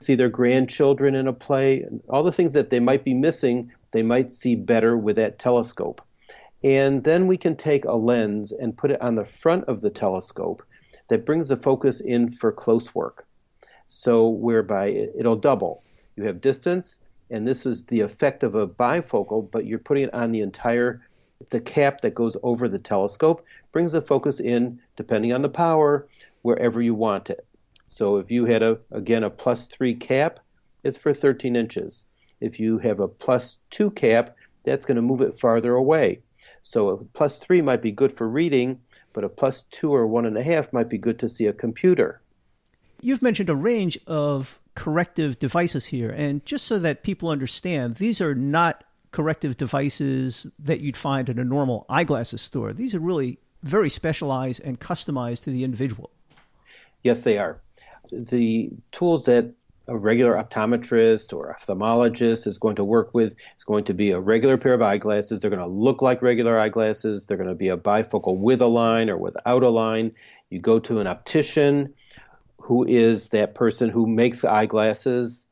see 0.00 0.14
their 0.14 0.28
grandchildren 0.28 1.14
in 1.14 1.28
a 1.28 1.32
play, 1.32 1.86
all 2.08 2.22
the 2.22 2.32
things 2.32 2.54
that 2.54 2.70
they 2.70 2.80
might 2.80 3.04
be 3.04 3.14
missing, 3.14 3.72
they 3.92 4.02
might 4.02 4.32
see 4.32 4.54
better 4.54 4.96
with 4.96 5.16
that 5.16 5.38
telescope. 5.38 6.02
And 6.62 7.04
then 7.04 7.26
we 7.26 7.36
can 7.36 7.56
take 7.56 7.84
a 7.84 7.92
lens 7.92 8.52
and 8.52 8.76
put 8.76 8.90
it 8.90 9.00
on 9.00 9.14
the 9.14 9.24
front 9.24 9.64
of 9.64 9.80
the 9.80 9.90
telescope 9.90 10.62
that 11.08 11.24
brings 11.24 11.48
the 11.48 11.56
focus 11.56 12.00
in 12.00 12.30
for 12.30 12.52
close 12.52 12.94
work. 12.94 13.26
So, 13.86 14.28
whereby 14.28 14.88
it'll 14.88 15.36
double. 15.36 15.82
You 16.16 16.24
have 16.24 16.40
distance, 16.40 17.00
and 17.30 17.46
this 17.46 17.64
is 17.64 17.86
the 17.86 18.00
effect 18.00 18.42
of 18.42 18.54
a 18.54 18.66
bifocal, 18.66 19.50
but 19.50 19.64
you're 19.64 19.78
putting 19.78 20.04
it 20.04 20.14
on 20.14 20.32
the 20.32 20.40
entire. 20.40 21.06
It's 21.40 21.54
a 21.54 21.60
cap 21.60 22.02
that 22.02 22.14
goes 22.14 22.36
over 22.42 22.68
the 22.68 22.80
telescope, 22.80 23.46
brings 23.72 23.92
the 23.92 24.02
focus 24.02 24.40
in, 24.40 24.80
depending 24.96 25.32
on 25.32 25.42
the 25.42 25.48
power, 25.48 26.08
wherever 26.42 26.82
you 26.82 26.94
want 26.94 27.30
it. 27.30 27.46
So 27.88 28.18
if 28.18 28.30
you 28.30 28.44
had 28.44 28.62
a 28.62 28.78
again 28.92 29.24
a 29.24 29.30
plus 29.30 29.66
three 29.66 29.94
cap, 29.94 30.40
it's 30.84 30.96
for 30.96 31.12
13 31.12 31.56
inches. 31.56 32.04
If 32.40 32.60
you 32.60 32.78
have 32.78 33.00
a 33.00 33.08
plus 33.08 33.58
two 33.70 33.90
cap, 33.90 34.36
that's 34.62 34.84
going 34.84 34.96
to 34.96 35.02
move 35.02 35.20
it 35.20 35.38
farther 35.38 35.74
away. 35.74 36.20
So 36.62 36.90
a 36.90 37.04
plus 37.04 37.38
three 37.38 37.62
might 37.62 37.82
be 37.82 37.90
good 37.90 38.12
for 38.12 38.28
reading, 38.28 38.80
but 39.12 39.24
a 39.24 39.28
plus 39.28 39.62
two 39.70 39.92
or 39.92 40.06
one 40.06 40.26
and 40.26 40.36
a 40.36 40.42
half 40.42 40.72
might 40.72 40.88
be 40.88 40.98
good 40.98 41.18
to 41.20 41.28
see 41.28 41.46
a 41.46 41.52
computer. 41.52 42.20
You've 43.00 43.22
mentioned 43.22 43.48
a 43.48 43.56
range 43.56 43.98
of 44.06 44.60
corrective 44.74 45.38
devices 45.38 45.86
here, 45.86 46.10
and 46.10 46.44
just 46.44 46.66
so 46.66 46.78
that 46.80 47.02
people 47.02 47.30
understand, 47.30 47.96
these 47.96 48.20
are 48.20 48.34
not 48.34 48.84
corrective 49.12 49.56
devices 49.56 50.46
that 50.58 50.80
you'd 50.80 50.96
find 50.96 51.28
in 51.28 51.38
a 51.38 51.44
normal 51.44 51.86
eyeglasses 51.88 52.42
store. 52.42 52.72
These 52.72 52.94
are 52.94 53.00
really 53.00 53.38
very 53.62 53.90
specialized 53.90 54.60
and 54.62 54.78
customized 54.78 55.44
to 55.44 55.50
the 55.50 55.64
individual. 55.64 56.10
Yes, 57.02 57.22
they 57.22 57.38
are. 57.38 57.60
The 58.10 58.70
tools 58.90 59.26
that 59.26 59.52
a 59.88 59.96
regular 59.96 60.34
optometrist 60.34 61.34
or 61.34 61.56
ophthalmologist 61.58 62.46
is 62.46 62.58
going 62.58 62.76
to 62.76 62.84
work 62.84 63.14
with 63.14 63.34
is 63.56 63.64
going 63.64 63.84
to 63.84 63.94
be 63.94 64.10
a 64.10 64.20
regular 64.20 64.58
pair 64.58 64.74
of 64.74 64.82
eyeglasses. 64.82 65.40
They're 65.40 65.50
going 65.50 65.60
to 65.60 65.66
look 65.66 66.02
like 66.02 66.20
regular 66.20 66.58
eyeglasses. 66.58 67.24
They're 67.24 67.38
going 67.38 67.48
to 67.48 67.54
be 67.54 67.68
a 67.68 67.76
bifocal 67.76 68.38
with 68.38 68.60
a 68.60 68.66
line 68.66 69.08
or 69.08 69.16
without 69.16 69.62
a 69.62 69.70
line. 69.70 70.12
You 70.50 70.60
go 70.60 70.78
to 70.80 71.00
an 71.00 71.06
optician 71.06 71.94
who 72.60 72.86
is 72.86 73.30
that 73.30 73.54
person 73.54 73.88
who 73.88 74.06
makes 74.06 74.44
eyeglasses, 74.44 75.46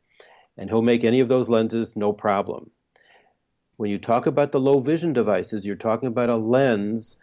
and 0.58 0.68
he'll 0.68 0.82
make 0.82 1.02
any 1.02 1.20
of 1.20 1.28
those 1.28 1.48
lenses 1.48 1.96
no 1.96 2.12
problem. 2.12 2.70
When 3.76 3.90
you 3.90 3.98
talk 3.98 4.26
about 4.26 4.52
the 4.52 4.60
low 4.60 4.80
vision 4.80 5.14
devices, 5.14 5.66
you're 5.66 5.76
talking 5.76 6.08
about 6.08 6.28
a 6.28 6.36
lens, 6.36 7.16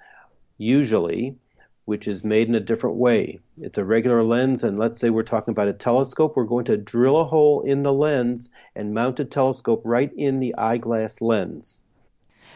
usually, 0.57 1.37
which 1.85 2.07
is 2.07 2.23
made 2.23 2.47
in 2.47 2.55
a 2.55 2.59
different 2.59 2.95
way. 2.95 3.39
It's 3.57 3.77
a 3.77 3.85
regular 3.85 4.23
lens, 4.23 4.63
and 4.63 4.79
let's 4.79 4.99
say 4.99 5.09
we're 5.09 5.23
talking 5.23 5.51
about 5.51 5.67
a 5.67 5.73
telescope, 5.73 6.35
we're 6.35 6.45
going 6.45 6.65
to 6.65 6.77
drill 6.77 7.19
a 7.19 7.25
hole 7.25 7.61
in 7.61 7.83
the 7.83 7.93
lens 7.93 8.49
and 8.75 8.93
mount 8.93 9.19
a 9.19 9.25
telescope 9.25 9.81
right 9.83 10.11
in 10.15 10.39
the 10.39 10.55
eyeglass 10.55 11.21
lens. 11.21 11.83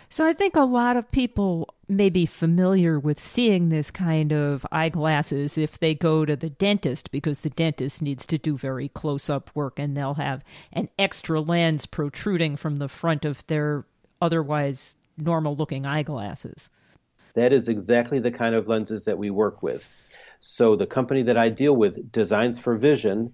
So 0.10 0.25
I 0.25 0.34
think 0.34 0.55
a 0.55 0.62
lot 0.62 0.96
of 0.96 1.12
people 1.12 1.74
may 1.89 2.10
be 2.10 2.25
familiar 2.25 2.98
with 2.98 3.19
seeing 3.19 3.69
this 3.69 3.91
kind 3.91 4.31
of 4.31 4.65
eyeglasses 4.72 5.57
if 5.57 5.79
they 5.79 5.93
go 5.93 6.24
to 6.24 6.36
the 6.36 6.50
dentist 6.50 7.12
because 7.12 7.41
the 7.41 7.50
dentist 7.50 8.01
needs 8.01 8.25
to 8.27 8.38
do 8.38 8.57
very 8.57 8.89
close 8.89 9.29
up 9.29 9.51
work 9.53 9.79
and 9.79 9.96
they'll 9.96 10.13
have 10.13 10.43
an 10.72 10.89
extra 10.98 11.41
lens 11.41 11.86
protruding 11.86 12.55
from 12.55 12.77
the 12.77 12.88
front 12.88 13.25
of 13.25 13.46
their 13.48 13.86
otherwise 14.22 14.96
normal 15.17 15.53
looking 15.53 15.86
eyeglasses. 15.86 16.69
That 17.38 17.53
is 17.53 17.70
exactly 17.70 18.17
the 18.17 18.32
kind 18.32 18.56
of 18.56 18.67
lenses 18.67 19.06
that 19.06 19.20
we 19.20 19.29
work 19.29 19.62
with. 19.62 19.88
So 20.39 20.75
the 20.75 20.88
company 20.88 21.22
that 21.22 21.38
I 21.38 21.50
deal 21.50 21.75
with, 21.75 22.12
Designs 22.12 22.58
for 22.58 22.75
Vision, 22.75 23.32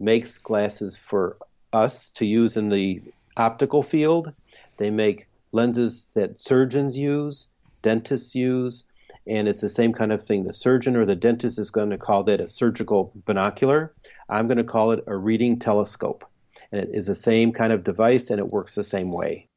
makes 0.00 0.38
glasses 0.38 0.96
for 0.96 1.36
us 1.72 2.10
to 2.16 2.26
use 2.26 2.56
in 2.56 2.70
the 2.70 3.00
optical 3.36 3.84
field. 3.84 4.32
They 4.78 4.90
make 4.90 5.28
lenses 5.52 6.08
that 6.16 6.40
surgeons 6.40 6.98
use, 6.98 7.46
dentists 7.82 8.34
use, 8.34 8.84
and 9.28 9.46
it's 9.46 9.60
the 9.60 9.68
same 9.68 9.92
kind 9.92 10.12
of 10.12 10.24
thing. 10.24 10.42
The 10.42 10.52
surgeon 10.52 10.96
or 10.96 11.04
the 11.04 11.14
dentist 11.14 11.60
is 11.60 11.70
going 11.70 11.90
to 11.90 11.98
call 11.98 12.24
that 12.24 12.40
a 12.40 12.48
surgical 12.48 13.12
binocular. 13.26 13.94
I'm 14.28 14.48
going 14.48 14.58
to 14.58 14.64
call 14.64 14.90
it 14.90 15.04
a 15.06 15.16
reading 15.16 15.60
telescope. 15.60 16.24
And 16.72 16.80
it 16.80 16.90
is 16.92 17.06
the 17.06 17.14
same 17.14 17.52
kind 17.52 17.72
of 17.72 17.84
device 17.84 18.30
and 18.30 18.40
it 18.40 18.48
works 18.48 18.74
the 18.74 18.82
same 18.82 19.12
way 19.12 19.48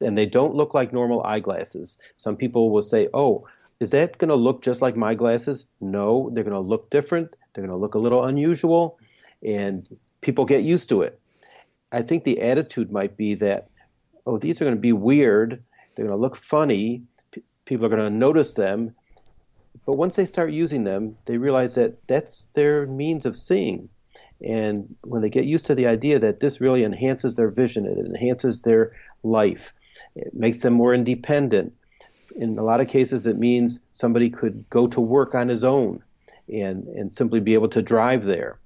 and 0.00 0.16
they 0.16 0.26
don't 0.26 0.54
look 0.54 0.74
like 0.74 0.92
normal 0.92 1.22
eyeglasses. 1.24 1.98
Some 2.16 2.36
people 2.36 2.70
will 2.70 2.82
say, 2.82 3.08
"Oh, 3.14 3.46
is 3.80 3.90
that 3.90 4.18
going 4.18 4.28
to 4.28 4.34
look 4.36 4.62
just 4.62 4.82
like 4.82 4.96
my 4.96 5.14
glasses?" 5.14 5.66
No, 5.80 6.30
they're 6.32 6.44
going 6.44 6.54
to 6.54 6.68
look 6.68 6.90
different. 6.90 7.36
They're 7.52 7.64
going 7.64 7.74
to 7.74 7.80
look 7.80 7.94
a 7.94 7.98
little 7.98 8.24
unusual, 8.24 8.98
and 9.42 9.86
people 10.20 10.44
get 10.44 10.62
used 10.62 10.88
to 10.90 11.02
it. 11.02 11.20
I 11.92 12.02
think 12.02 12.24
the 12.24 12.40
attitude 12.40 12.92
might 12.92 13.16
be 13.16 13.34
that, 13.36 13.68
"Oh, 14.26 14.38
these 14.38 14.60
are 14.60 14.64
going 14.64 14.76
to 14.76 14.80
be 14.80 14.92
weird. 14.92 15.62
They're 15.94 16.06
going 16.06 16.16
to 16.16 16.22
look 16.22 16.36
funny. 16.36 17.02
P- 17.32 17.42
people 17.64 17.86
are 17.86 17.90
going 17.90 18.02
to 18.02 18.10
notice 18.10 18.52
them." 18.54 18.94
But 19.86 19.96
once 19.96 20.16
they 20.16 20.26
start 20.26 20.52
using 20.52 20.84
them, 20.84 21.16
they 21.24 21.38
realize 21.38 21.74
that 21.74 22.06
that's 22.06 22.48
their 22.54 22.86
means 22.86 23.26
of 23.26 23.36
seeing. 23.36 23.88
And 24.42 24.94
when 25.02 25.22
they 25.22 25.30
get 25.30 25.44
used 25.44 25.66
to 25.66 25.74
the 25.74 25.86
idea 25.86 26.18
that 26.18 26.40
this 26.40 26.60
really 26.60 26.84
enhances 26.84 27.34
their 27.34 27.50
vision, 27.50 27.86
it 27.86 27.98
enhances 27.98 28.62
their 28.62 28.92
life, 29.22 29.74
it 30.14 30.34
makes 30.34 30.60
them 30.60 30.74
more 30.74 30.94
independent. 30.94 31.74
In 32.36 32.58
a 32.58 32.62
lot 32.62 32.80
of 32.80 32.88
cases, 32.88 33.26
it 33.26 33.38
means 33.38 33.80
somebody 33.92 34.30
could 34.30 34.68
go 34.70 34.86
to 34.88 35.00
work 35.00 35.34
on 35.34 35.48
his 35.48 35.64
own 35.64 36.02
and, 36.48 36.86
and 36.88 37.12
simply 37.12 37.40
be 37.40 37.54
able 37.54 37.68
to 37.70 37.82
drive 37.82 38.24
there. 38.24 38.58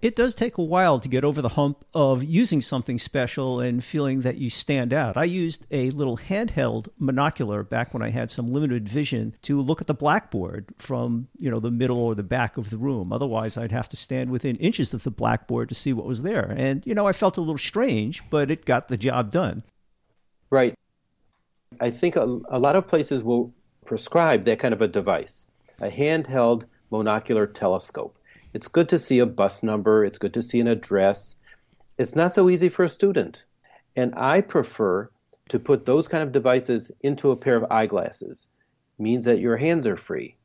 It 0.00 0.14
does 0.14 0.36
take 0.36 0.58
a 0.58 0.62
while 0.62 1.00
to 1.00 1.08
get 1.08 1.24
over 1.24 1.42
the 1.42 1.48
hump 1.48 1.84
of 1.92 2.22
using 2.22 2.62
something 2.62 2.98
special 2.98 3.58
and 3.58 3.82
feeling 3.82 4.20
that 4.20 4.36
you 4.36 4.48
stand 4.48 4.92
out. 4.92 5.16
I 5.16 5.24
used 5.24 5.66
a 5.72 5.90
little 5.90 6.16
handheld 6.16 6.88
monocular 7.00 7.68
back 7.68 7.92
when 7.92 8.02
I 8.02 8.10
had 8.10 8.30
some 8.30 8.52
limited 8.52 8.88
vision 8.88 9.34
to 9.42 9.60
look 9.60 9.80
at 9.80 9.88
the 9.88 9.94
blackboard 9.94 10.66
from, 10.78 11.26
you 11.38 11.50
know, 11.50 11.58
the 11.58 11.72
middle 11.72 11.98
or 11.98 12.14
the 12.14 12.22
back 12.22 12.56
of 12.56 12.70
the 12.70 12.78
room. 12.78 13.12
Otherwise, 13.12 13.56
I'd 13.56 13.72
have 13.72 13.88
to 13.88 13.96
stand 13.96 14.30
within 14.30 14.54
inches 14.56 14.94
of 14.94 15.02
the 15.02 15.10
blackboard 15.10 15.68
to 15.70 15.74
see 15.74 15.92
what 15.92 16.06
was 16.06 16.22
there. 16.22 16.54
And, 16.56 16.86
you 16.86 16.94
know, 16.94 17.08
I 17.08 17.12
felt 17.12 17.36
a 17.36 17.40
little 17.40 17.58
strange, 17.58 18.22
but 18.30 18.52
it 18.52 18.64
got 18.64 18.86
the 18.86 18.96
job 18.96 19.32
done. 19.32 19.64
Right. 20.50 20.74
I 21.80 21.90
think 21.90 22.16
a, 22.16 22.22
a 22.48 22.58
lot 22.58 22.76
of 22.76 22.86
places 22.86 23.22
will 23.22 23.52
prescribe 23.84 24.44
that 24.44 24.58
kind 24.58 24.72
of 24.74 24.82
a 24.82 24.88
device, 24.88 25.46
a 25.80 25.88
handheld 25.88 26.64
monocular 26.90 27.52
telescope. 27.52 28.18
It's 28.54 28.68
good 28.68 28.88
to 28.90 28.98
see 28.98 29.18
a 29.18 29.26
bus 29.26 29.62
number, 29.62 30.04
it's 30.04 30.18
good 30.18 30.34
to 30.34 30.42
see 30.42 30.60
an 30.60 30.68
address. 30.68 31.36
It's 31.98 32.16
not 32.16 32.34
so 32.34 32.48
easy 32.48 32.70
for 32.70 32.84
a 32.84 32.88
student. 32.88 33.44
And 33.94 34.14
I 34.16 34.40
prefer 34.40 35.10
to 35.50 35.58
put 35.58 35.84
those 35.84 36.08
kind 36.08 36.22
of 36.22 36.32
devices 36.32 36.90
into 37.02 37.30
a 37.30 37.36
pair 37.36 37.56
of 37.56 37.70
eyeglasses. 37.70 38.48
It 38.98 39.02
means 39.02 39.24
that 39.26 39.40
your 39.40 39.56
hands 39.56 39.86
are 39.86 39.96
free. 39.96 40.36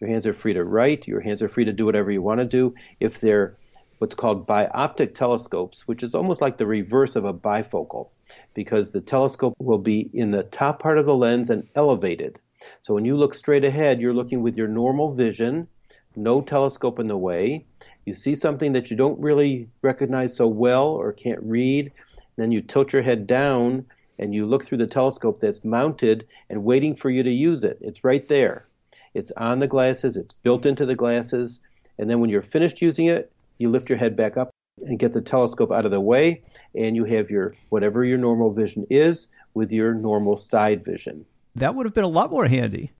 Your 0.00 0.10
hands 0.10 0.26
are 0.26 0.34
free 0.34 0.54
to 0.54 0.64
write, 0.64 1.08
your 1.08 1.20
hands 1.20 1.42
are 1.42 1.48
free 1.48 1.64
to 1.64 1.72
do 1.72 1.84
whatever 1.84 2.10
you 2.10 2.22
want 2.22 2.40
to 2.40 2.46
do. 2.46 2.74
If 3.00 3.20
they're 3.20 3.56
what's 3.98 4.14
called 4.14 4.46
bioptic 4.46 5.14
telescopes, 5.14 5.86
which 5.86 6.02
is 6.02 6.14
almost 6.14 6.40
like 6.40 6.56
the 6.56 6.66
reverse 6.66 7.16
of 7.16 7.24
a 7.24 7.34
bifocal, 7.34 8.08
because 8.54 8.90
the 8.90 9.00
telescope 9.00 9.54
will 9.58 9.78
be 9.78 10.10
in 10.12 10.30
the 10.30 10.42
top 10.42 10.80
part 10.80 10.98
of 10.98 11.06
the 11.06 11.14
lens 11.14 11.50
and 11.50 11.68
elevated. 11.74 12.38
So 12.80 12.94
when 12.94 13.04
you 13.04 13.16
look 13.16 13.34
straight 13.34 13.64
ahead, 13.64 14.00
you're 14.00 14.14
looking 14.14 14.42
with 14.42 14.56
your 14.56 14.68
normal 14.68 15.14
vision, 15.14 15.68
no 16.16 16.40
telescope 16.40 16.98
in 16.98 17.08
the 17.08 17.16
way. 17.16 17.64
You 18.04 18.12
see 18.12 18.34
something 18.34 18.72
that 18.72 18.90
you 18.90 18.96
don't 18.96 19.20
really 19.20 19.68
recognize 19.82 20.36
so 20.36 20.48
well 20.48 20.88
or 20.88 21.12
can't 21.12 21.42
read, 21.42 21.92
then 22.36 22.52
you 22.52 22.60
tilt 22.60 22.92
your 22.92 23.02
head 23.02 23.26
down 23.26 23.86
and 24.18 24.34
you 24.34 24.46
look 24.46 24.64
through 24.64 24.78
the 24.78 24.86
telescope 24.86 25.40
that's 25.40 25.64
mounted 25.64 26.26
and 26.48 26.64
waiting 26.64 26.94
for 26.94 27.08
you 27.08 27.22
to 27.22 27.30
use 27.30 27.64
it. 27.64 27.78
It's 27.80 28.04
right 28.04 28.26
there. 28.28 28.66
It's 29.14 29.32
on 29.32 29.58
the 29.58 29.66
glasses, 29.66 30.16
it's 30.16 30.32
built 30.32 30.66
into 30.66 30.86
the 30.86 30.94
glasses, 30.94 31.60
and 31.98 32.08
then 32.08 32.20
when 32.20 32.30
you're 32.30 32.42
finished 32.42 32.80
using 32.80 33.06
it, 33.06 33.32
you 33.58 33.70
lift 33.70 33.88
your 33.88 33.98
head 33.98 34.16
back 34.16 34.36
up 34.36 34.49
and 34.86 34.98
get 34.98 35.12
the 35.12 35.20
telescope 35.20 35.70
out 35.70 35.84
of 35.84 35.90
the 35.90 36.00
way, 36.00 36.42
and 36.74 36.96
you 36.96 37.04
have 37.04 37.30
your 37.30 37.54
whatever 37.68 38.04
your 38.04 38.18
normal 38.18 38.52
vision 38.52 38.86
is 38.90 39.28
with 39.54 39.72
your 39.72 39.94
normal 39.94 40.36
side 40.36 40.84
vision. 40.84 41.24
That 41.56 41.74
would 41.74 41.86
have 41.86 41.94
been 41.94 42.04
a 42.04 42.08
lot 42.08 42.30
more 42.30 42.46
handy. 42.46 42.92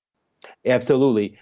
Absolutely. 0.64 1.38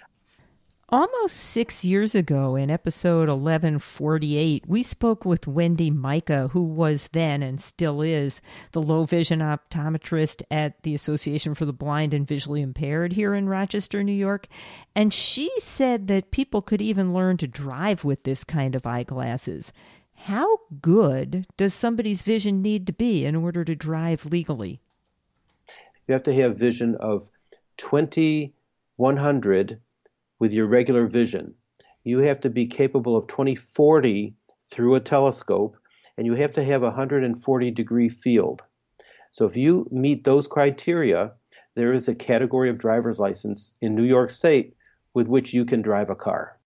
Almost 0.91 1.37
six 1.37 1.85
years 1.85 2.15
ago, 2.15 2.57
in 2.57 2.71
episode 2.71 3.29
1148, 3.29 4.65
we 4.67 4.83
spoke 4.83 5.23
with 5.27 5.47
Wendy 5.47 5.91
Micah, 5.91 6.49
who 6.49 6.63
was 6.63 7.11
then 7.13 7.43
and 7.43 7.61
still 7.61 8.01
is 8.01 8.41
the 8.73 8.81
low 8.81 9.05
vision 9.05 9.41
optometrist 9.41 10.43
at 10.51 10.83
the 10.85 10.95
Association 10.95 11.55
for 11.55 11.67
the 11.67 11.75
Blind 11.75 12.15
and 12.15 12.27
Visually 12.27 12.63
Impaired 12.63 13.13
here 13.13 13.35
in 13.35 13.51
Rochester, 13.51 14.03
New 14.03 14.15
York. 14.15 14.49
And 14.97 15.13
she 15.13 15.51
said 15.61 16.09
that 16.09 16.31
people 16.31 16.63
could 16.63 16.81
even 16.81 17.13
learn 17.13 17.37
to 17.37 17.47
drive 17.47 18.03
with 18.03 18.23
this 18.23 18.43
kind 18.43 18.75
of 18.75 18.87
eyeglasses. 18.87 19.75
How 20.25 20.59
good 20.83 21.47
does 21.57 21.73
somebody's 21.73 22.23
vision 22.23 22.61
need 22.61 22.87
to 22.87 22.93
be 22.93 23.25
in 23.25 23.35
order 23.35 23.65
to 23.65 23.75
drive 23.75 24.27
legally? 24.27 24.81
You 26.07 26.13
have 26.13 26.23
to 26.25 26.35
have 26.35 26.57
vision 26.57 26.97
of 26.97 27.31
20, 27.79 28.53
100 28.97 29.81
with 30.39 30.53
your 30.53 30.67
regular 30.67 31.07
vision. 31.07 31.55
You 32.05 32.19
have 32.19 32.41
to 32.41 32.51
be 32.51 32.67
capable 32.67 33.17
of 33.17 33.27
2040 33.27 34.35
through 34.71 34.95
a 34.95 35.01
telescope, 35.01 35.77
and 36.17 36.27
you 36.27 36.35
have 36.35 36.53
to 36.55 36.65
have 36.65 36.83
a 36.83 36.87
140 36.87 37.71
degree 37.71 38.09
field. 38.09 38.63
So 39.31 39.47
if 39.47 39.57
you 39.57 39.89
meet 39.91 40.25
those 40.25 40.47
criteria, 40.47 41.33
there 41.75 41.93
is 41.93 42.09
a 42.09 42.15
category 42.15 42.71
of 42.71 42.79
driver's 42.79 43.21
license 43.21 43.73
in 43.81 43.95
New 43.95 44.05
York 44.05 44.31
State 44.31 44.75
with 45.15 45.29
which 45.29 45.55
you 45.55 45.65
can 45.65 45.81
drive 45.81 46.11
a 46.11 46.17
car. 46.17 46.59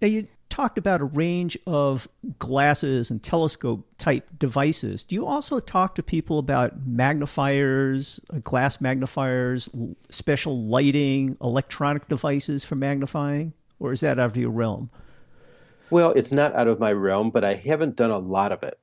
Now, 0.00 0.08
you 0.08 0.26
talked 0.60 0.76
about 0.76 1.00
a 1.00 1.04
range 1.04 1.56
of 1.66 2.06
glasses 2.38 3.10
and 3.10 3.22
telescope 3.22 3.88
type 3.96 4.28
devices. 4.38 5.02
Do 5.02 5.14
you 5.14 5.24
also 5.24 5.58
talk 5.58 5.94
to 5.94 6.02
people 6.02 6.38
about 6.38 6.86
magnifiers, 6.86 8.20
uh, 8.30 8.40
glass 8.44 8.78
magnifiers, 8.78 9.70
special 10.10 10.66
lighting, 10.66 11.38
electronic 11.40 12.08
devices 12.08 12.62
for 12.62 12.74
magnifying? 12.74 13.54
Or 13.78 13.92
is 13.92 14.00
that 14.00 14.18
out 14.18 14.26
of 14.32 14.36
your 14.36 14.50
realm? 14.50 14.90
Well, 15.88 16.12
it's 16.12 16.30
not 16.30 16.54
out 16.54 16.68
of 16.68 16.78
my 16.78 16.92
realm, 16.92 17.30
but 17.30 17.42
I 17.42 17.54
haven't 17.54 17.96
done 17.96 18.10
a 18.10 18.18
lot 18.18 18.52
of 18.52 18.62
it. 18.62 18.78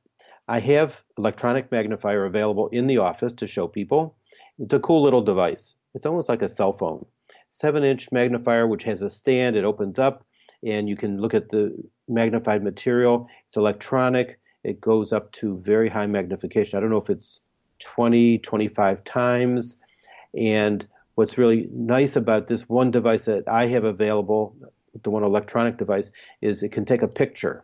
I 0.47 0.59
have 0.61 1.03
electronic 1.15 1.71
magnifier 1.71 2.25
available 2.25 2.69
in 2.69 2.87
the 2.87 2.97
office 2.97 3.33
to 3.33 3.45
show 3.45 3.67
people. 3.67 4.15
It's 4.57 4.73
a 4.73 4.79
cool 4.79 5.03
little 5.03 5.21
device. 5.21 5.75
It's 5.93 6.07
almost 6.07 6.27
like 6.27 6.41
a 6.41 6.49
cell 6.49 6.73
phone. 6.73 7.05
7 7.51 7.83
inch 7.83 8.11
magnifier, 8.11 8.65
which 8.65 8.83
has 8.85 9.03
a 9.03 9.11
stand, 9.11 9.55
it 9.55 9.63
opens 9.63 9.99
up 9.99 10.25
and 10.63 10.89
you 10.89 10.95
can 10.95 11.19
look 11.19 11.33
at 11.33 11.49
the 11.49 11.75
magnified 12.07 12.63
material. 12.63 13.27
It's 13.47 13.57
electronic. 13.57 14.39
It 14.63 14.81
goes 14.81 15.13
up 15.13 15.31
to 15.33 15.57
very 15.57 15.89
high 15.89 16.07
magnification. 16.07 16.77
I 16.77 16.81
don't 16.81 16.89
know 16.89 16.97
if 16.97 17.09
it's 17.09 17.41
20, 17.79 18.39
25 18.39 19.03
times. 19.03 19.79
And 20.35 20.85
what's 21.15 21.37
really 21.37 21.67
nice 21.71 22.15
about 22.15 22.47
this 22.47 22.67
one 22.67 22.91
device 22.91 23.25
that 23.25 23.47
I 23.47 23.67
have 23.67 23.83
available, 23.83 24.55
the 25.03 25.09
one 25.09 25.23
electronic 25.23 25.77
device, 25.77 26.11
is 26.41 26.63
it 26.63 26.71
can 26.71 26.85
take 26.85 27.01
a 27.01 27.07
picture. 27.07 27.63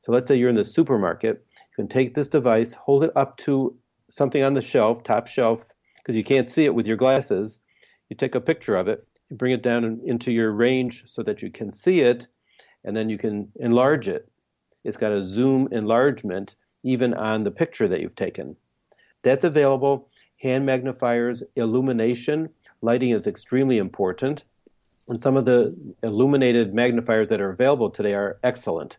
So 0.00 0.12
let's 0.12 0.26
say 0.28 0.36
you're 0.36 0.50
in 0.50 0.56
the 0.56 0.64
supermarket. 0.64 1.44
You 1.54 1.76
can 1.76 1.88
take 1.88 2.14
this 2.14 2.28
device, 2.28 2.74
hold 2.74 3.04
it 3.04 3.12
up 3.16 3.36
to 3.38 3.76
something 4.10 4.42
on 4.42 4.54
the 4.54 4.60
shelf, 4.60 5.04
top 5.04 5.26
shelf, 5.26 5.64
because 5.96 6.16
you 6.16 6.24
can't 6.24 6.50
see 6.50 6.64
it 6.64 6.74
with 6.74 6.86
your 6.86 6.96
glasses. 6.96 7.60
You 8.08 8.16
take 8.16 8.34
a 8.34 8.40
picture 8.40 8.76
of 8.76 8.88
it, 8.88 9.06
you 9.30 9.36
bring 9.36 9.52
it 9.52 9.62
down 9.62 10.00
into 10.04 10.32
your 10.32 10.52
range 10.52 11.04
so 11.06 11.22
that 11.22 11.40
you 11.40 11.50
can 11.50 11.72
see 11.72 12.00
it, 12.00 12.26
and 12.84 12.96
then 12.96 13.08
you 13.08 13.18
can 13.18 13.50
enlarge 13.56 14.08
it. 14.08 14.28
It's 14.84 14.96
got 14.96 15.12
a 15.12 15.22
zoom 15.22 15.68
enlargement 15.70 16.56
even 16.82 17.14
on 17.14 17.44
the 17.44 17.50
picture 17.50 17.88
that 17.88 18.00
you've 18.00 18.16
taken. 18.16 18.56
That's 19.22 19.44
available. 19.44 20.08
Hand 20.40 20.66
magnifiers, 20.66 21.42
illumination, 21.54 22.48
lighting 22.80 23.10
is 23.10 23.28
extremely 23.28 23.78
important. 23.78 24.44
And 25.08 25.22
some 25.22 25.36
of 25.36 25.44
the 25.44 25.76
illuminated 26.02 26.74
magnifiers 26.74 27.28
that 27.28 27.40
are 27.40 27.50
available 27.50 27.90
today 27.90 28.14
are 28.14 28.38
excellent. 28.42 28.98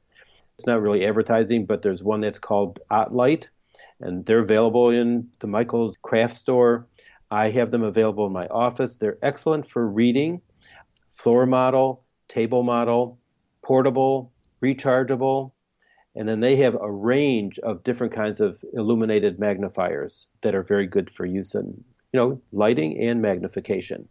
It's 0.55 0.67
not 0.67 0.81
really 0.81 1.05
advertising, 1.05 1.65
but 1.65 1.81
there's 1.81 2.03
one 2.03 2.21
that's 2.21 2.39
called 2.39 2.79
OttLite, 2.91 3.49
and 3.99 4.25
they're 4.25 4.39
available 4.39 4.89
in 4.91 5.29
the 5.39 5.47
Michaels 5.47 5.97
craft 6.01 6.35
store. 6.35 6.87
I 7.31 7.49
have 7.49 7.71
them 7.71 7.83
available 7.83 8.27
in 8.27 8.33
my 8.33 8.47
office. 8.47 8.97
They're 8.97 9.17
excellent 9.21 9.67
for 9.67 9.85
reading, 9.87 10.41
floor 11.15 11.45
model, 11.45 12.03
table 12.27 12.63
model, 12.63 13.17
portable, 13.63 14.31
rechargeable, 14.61 15.51
and 16.15 16.29
then 16.29 16.41
they 16.41 16.57
have 16.57 16.75
a 16.79 16.91
range 16.91 17.57
of 17.59 17.83
different 17.83 18.13
kinds 18.13 18.39
of 18.39 18.63
illuminated 18.73 19.39
magnifiers 19.39 20.27
that 20.41 20.53
are 20.53 20.63
very 20.63 20.85
good 20.85 21.09
for 21.09 21.25
use 21.25 21.55
in, 21.55 21.83
you 22.11 22.19
know, 22.19 22.41
lighting 22.51 22.99
and 22.99 23.21
magnification. 23.21 24.07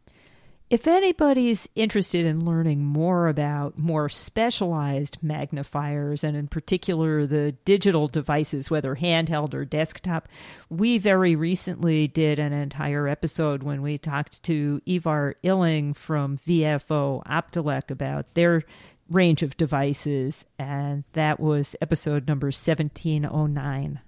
If 0.73 0.87
anybody's 0.87 1.69
interested 1.75 2.25
in 2.25 2.47
learning 2.47 2.83
more 2.83 3.29
about 3.29 3.79
more 3.79 4.09
specialized 4.09 5.19
magnifiers, 5.21 6.25
and 6.25 6.35
in 6.35 6.49
particular 6.49 7.27
the 7.27 7.53
digital 7.67 8.09
devices, 8.09 8.71
whether 8.71 8.97
handheld 8.97 9.53
or 9.53 9.67
desktop, 9.67 10.29
we 10.71 10.97
very 10.97 11.37
recently 11.37 12.09
did 12.09 12.39
an 12.39 12.55
entire 12.55 13.07
episode 13.07 13.63
when 13.63 13.83
we 13.83 13.99
talked 13.99 14.43
to 14.45 14.81
Ivar 14.87 15.35
Illing 15.45 15.95
from 15.95 16.39
VFO 16.39 17.23
Optelec 17.27 17.91
about 17.91 18.33
their 18.33 18.65
range 19.13 19.43
of 19.43 19.57
devices, 19.57 20.45
and 20.59 21.05
that 21.13 21.39
was 21.39 21.77
episode 21.81 22.27
number 22.27 22.47
1709. 22.47 24.01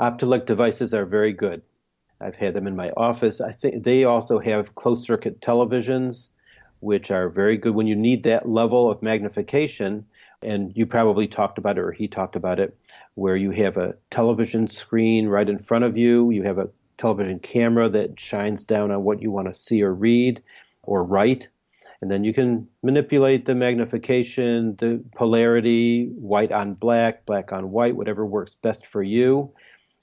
Optelec 0.00 0.46
devices 0.46 0.94
are 0.94 1.04
very 1.04 1.32
good. 1.32 1.62
I've 2.20 2.36
had 2.36 2.54
them 2.54 2.66
in 2.66 2.76
my 2.76 2.90
office. 2.96 3.40
I 3.40 3.52
think 3.52 3.82
they 3.82 4.04
also 4.04 4.38
have 4.38 4.74
closed 4.74 5.04
circuit 5.04 5.40
televisions, 5.40 6.28
which 6.80 7.10
are 7.10 7.28
very 7.28 7.56
good 7.56 7.74
when 7.74 7.86
you 7.86 7.96
need 7.96 8.22
that 8.24 8.48
level 8.48 8.90
of 8.90 9.02
magnification. 9.02 10.06
And 10.42 10.74
you 10.74 10.86
probably 10.86 11.28
talked 11.28 11.58
about 11.58 11.76
it, 11.76 11.82
or 11.82 11.92
he 11.92 12.08
talked 12.08 12.36
about 12.36 12.60
it, 12.60 12.76
where 13.14 13.36
you 13.36 13.50
have 13.50 13.76
a 13.76 13.94
television 14.10 14.68
screen 14.68 15.28
right 15.28 15.48
in 15.48 15.58
front 15.58 15.84
of 15.84 15.98
you. 15.98 16.30
You 16.30 16.44
have 16.44 16.58
a 16.58 16.70
television 16.96 17.38
camera 17.38 17.88
that 17.90 18.18
shines 18.18 18.64
down 18.64 18.90
on 18.90 19.02
what 19.04 19.20
you 19.20 19.30
want 19.30 19.48
to 19.48 19.54
see 19.54 19.82
or 19.82 19.92
read 19.92 20.42
or 20.82 21.04
write 21.04 21.48
and 22.02 22.10
then 22.10 22.24
you 22.24 22.32
can 22.32 22.66
manipulate 22.82 23.44
the 23.44 23.54
magnification, 23.54 24.74
the 24.76 25.04
polarity, 25.14 26.06
white 26.14 26.50
on 26.50 26.74
black, 26.74 27.26
black 27.26 27.52
on 27.52 27.70
white, 27.70 27.94
whatever 27.94 28.24
works 28.24 28.54
best 28.54 28.86
for 28.86 29.02
you. 29.02 29.52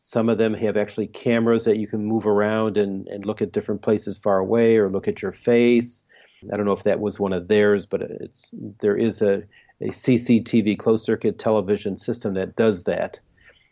Some 0.02 0.30
of 0.30 0.38
them 0.38 0.54
have 0.54 0.78
actually 0.78 1.08
cameras 1.08 1.66
that 1.66 1.78
you 1.78 1.88
can 1.88 2.06
move 2.06 2.28
around 2.28 2.78
and, 2.78 3.08
and 3.08 3.26
look 3.26 3.42
at 3.42 3.52
different 3.52 3.82
places 3.82 4.18
far 4.20 4.38
away 4.38 4.78
or 4.78 4.90
look 4.90 5.08
at 5.08 5.24
your 5.24 5.32
face. 5.32 6.04
I 6.52 6.56
don't 6.56 6.68
know 6.68 6.72
if 6.72 6.84
that 6.84 7.00
was 7.00 7.20
one 7.20 7.34
of 7.34 7.48
theirs, 7.48 7.88
but 7.88 8.04
it's 8.04 8.54
there 8.80 8.96
is 8.96 9.24
a, 9.24 9.44
a 9.82 9.88
CCTV 9.88 10.78
closed 10.78 11.04
circuit 11.04 11.40
television 11.40 11.98
system 11.98 12.36
that 12.36 12.56
does 12.56 12.84
that. 12.84 13.20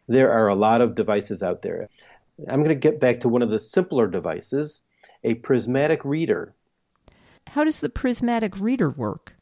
There 0.08 0.32
are 0.32 0.48
a 0.48 0.56
lot 0.56 0.82
of 0.82 0.96
devices 0.96 1.44
out 1.44 1.62
there. 1.62 1.90
I'm 2.50 2.64
going 2.64 2.70
to 2.70 2.76
get 2.76 3.00
back 3.00 3.20
to 3.22 3.30
one 3.30 3.44
of 3.44 3.50
the 3.50 3.60
simpler 3.60 4.08
devices, 4.08 4.82
a 5.24 5.36
prismatic 5.36 6.04
reader. 6.04 6.56
How 7.48 7.64
does 7.64 7.80
the 7.80 7.90
prismatic 7.90 8.60
reader 8.60 8.90
work? 8.90 9.34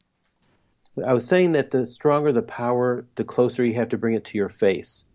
I 1.04 1.12
was 1.12 1.26
saying 1.26 1.52
that 1.52 1.72
the 1.72 1.86
stronger 1.86 2.30
the 2.30 2.42
power, 2.42 3.04
the 3.16 3.24
closer 3.24 3.64
you 3.64 3.74
have 3.74 3.88
to 3.88 3.98
bring 3.98 4.14
it 4.14 4.24
to 4.26 4.38
your 4.38 4.48
face. 4.48 5.06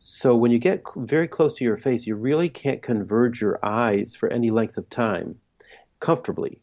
So 0.00 0.34
when 0.34 0.50
you 0.50 0.58
get 0.58 0.82
very 0.96 1.28
close 1.28 1.54
to 1.54 1.64
your 1.64 1.76
face, 1.76 2.04
you 2.06 2.16
really 2.16 2.48
can't 2.48 2.82
converge 2.82 3.40
your 3.40 3.64
eyes 3.64 4.16
for 4.16 4.28
any 4.28 4.50
length 4.50 4.76
of 4.76 4.90
time 4.90 5.38
comfortably. 6.00 6.60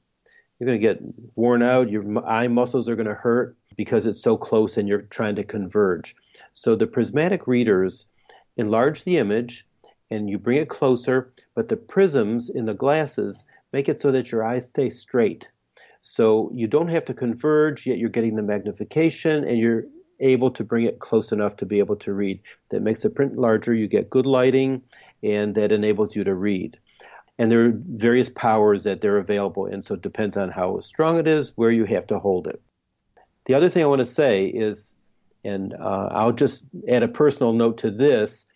You're 0.59 0.67
going 0.67 0.81
to 0.81 0.85
get 0.85 1.01
worn 1.35 1.61
out, 1.61 1.89
your 1.89 2.25
eye 2.27 2.49
muscles 2.49 2.89
are 2.89 2.97
going 2.97 3.07
to 3.07 3.13
hurt 3.13 3.55
because 3.77 4.05
it's 4.05 4.21
so 4.21 4.35
close 4.35 4.75
and 4.75 4.89
you're 4.89 5.03
trying 5.03 5.35
to 5.35 5.45
converge. 5.45 6.13
So 6.51 6.75
the 6.75 6.87
prismatic 6.87 7.47
readers 7.47 8.09
enlarge 8.57 9.05
the 9.05 9.17
image 9.17 9.65
and 10.11 10.29
you 10.29 10.37
bring 10.37 10.57
it 10.57 10.67
closer, 10.67 11.31
but 11.55 11.69
the 11.69 11.77
prisms 11.77 12.49
in 12.49 12.65
the 12.65 12.73
glasses 12.73 13.45
make 13.71 13.87
it 13.87 14.01
so 14.01 14.11
that 14.11 14.33
your 14.33 14.43
eyes 14.43 14.65
stay 14.65 14.89
straight. 14.89 15.47
So 16.11 16.51
you 16.55 16.65
don't 16.65 16.87
have 16.87 17.05
to 17.05 17.13
converge, 17.13 17.85
yet 17.85 17.99
you're 17.99 18.09
getting 18.09 18.35
the 18.35 18.41
magnification 18.41 19.43
and 19.43 19.59
you're 19.59 19.83
able 20.19 20.49
to 20.51 20.63
bring 20.63 20.85
it 20.85 20.99
close 20.99 21.31
enough 21.31 21.55
to 21.57 21.67
be 21.67 21.77
able 21.77 21.95
to 21.97 22.13
read. 22.13 22.41
That 22.69 22.81
makes 22.81 23.03
the 23.03 23.11
print 23.11 23.37
larger, 23.37 23.75
you 23.75 23.87
get 23.87 24.09
good 24.09 24.25
lighting, 24.25 24.81
and 25.21 25.53
that 25.53 25.71
enables 25.71 26.15
you 26.15 26.23
to 26.23 26.33
read. 26.33 26.79
And 27.37 27.51
there 27.51 27.63
are 27.63 27.73
various 27.73 28.27
powers 28.27 28.83
that 28.85 29.01
they're 29.01 29.19
available 29.19 29.67
in, 29.67 29.83
so 29.83 29.93
it 29.93 30.01
depends 30.01 30.35
on 30.35 30.49
how 30.49 30.79
strong 30.79 31.19
it 31.19 31.27
is, 31.27 31.53
where 31.55 31.71
you 31.71 31.85
have 31.85 32.07
to 32.07 32.17
hold 32.17 32.47
it. 32.47 32.59
The 33.45 33.53
other 33.53 33.69
thing 33.69 33.83
I 33.83 33.87
want 33.87 33.99
to 33.99 34.05
say 34.05 34.47
is, 34.47 34.95
and 35.43 35.75
uh, 35.75 36.09
I'll 36.11 36.31
just 36.31 36.65
add 36.89 37.03
a 37.03 37.07
personal 37.07 37.53
note 37.53 37.77
to 37.79 37.91
this 37.91 38.47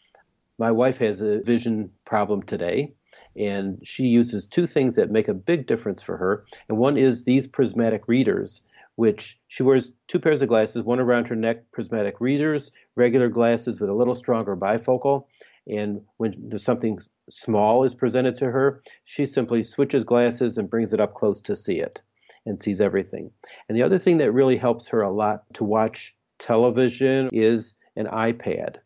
my 0.57 0.71
wife 0.71 0.97
has 0.97 1.21
a 1.21 1.39
vision 1.41 1.91
problem 2.05 2.43
today, 2.43 2.93
And 3.35 3.79
she 3.85 4.03
uses 4.03 4.45
two 4.45 4.67
things 4.67 4.95
that 4.95 5.11
make 5.11 5.27
a 5.27 5.33
big 5.33 5.67
difference 5.67 6.01
for 6.01 6.17
her. 6.17 6.45
And 6.69 6.77
one 6.77 6.97
is 6.97 7.23
these 7.23 7.47
prismatic 7.47 8.07
readers, 8.07 8.61
which 8.95 9.39
she 9.47 9.63
wears 9.63 9.91
two 10.07 10.19
pairs 10.19 10.41
of 10.41 10.49
glasses, 10.49 10.83
one 10.83 10.99
around 10.99 11.27
her 11.29 11.35
neck, 11.35 11.71
prismatic 11.71 12.21
readers, 12.21 12.71
regular 12.95 13.29
glasses 13.29 13.79
with 13.79 13.89
a 13.89 13.93
little 13.93 14.13
stronger 14.13 14.55
bifocal. 14.55 15.25
And 15.67 16.01
when 16.17 16.57
something 16.57 16.99
small 17.29 17.83
is 17.83 17.95
presented 17.95 18.35
to 18.37 18.51
her, 18.51 18.83
she 19.03 19.25
simply 19.25 19.63
switches 19.63 20.03
glasses 20.03 20.57
and 20.57 20.69
brings 20.69 20.93
it 20.93 20.99
up 20.99 21.13
close 21.13 21.41
to 21.41 21.55
see 21.55 21.79
it 21.79 22.01
and 22.45 22.59
sees 22.59 22.81
everything. 22.81 23.31
And 23.67 23.77
the 23.77 23.83
other 23.83 23.97
thing 23.97 24.17
that 24.17 24.31
really 24.31 24.57
helps 24.57 24.89
her 24.89 25.01
a 25.01 25.11
lot 25.11 25.43
to 25.53 25.63
watch 25.63 26.15
television 26.37 27.29
is 27.31 27.75
an 27.95 28.07
iPad. 28.07 28.77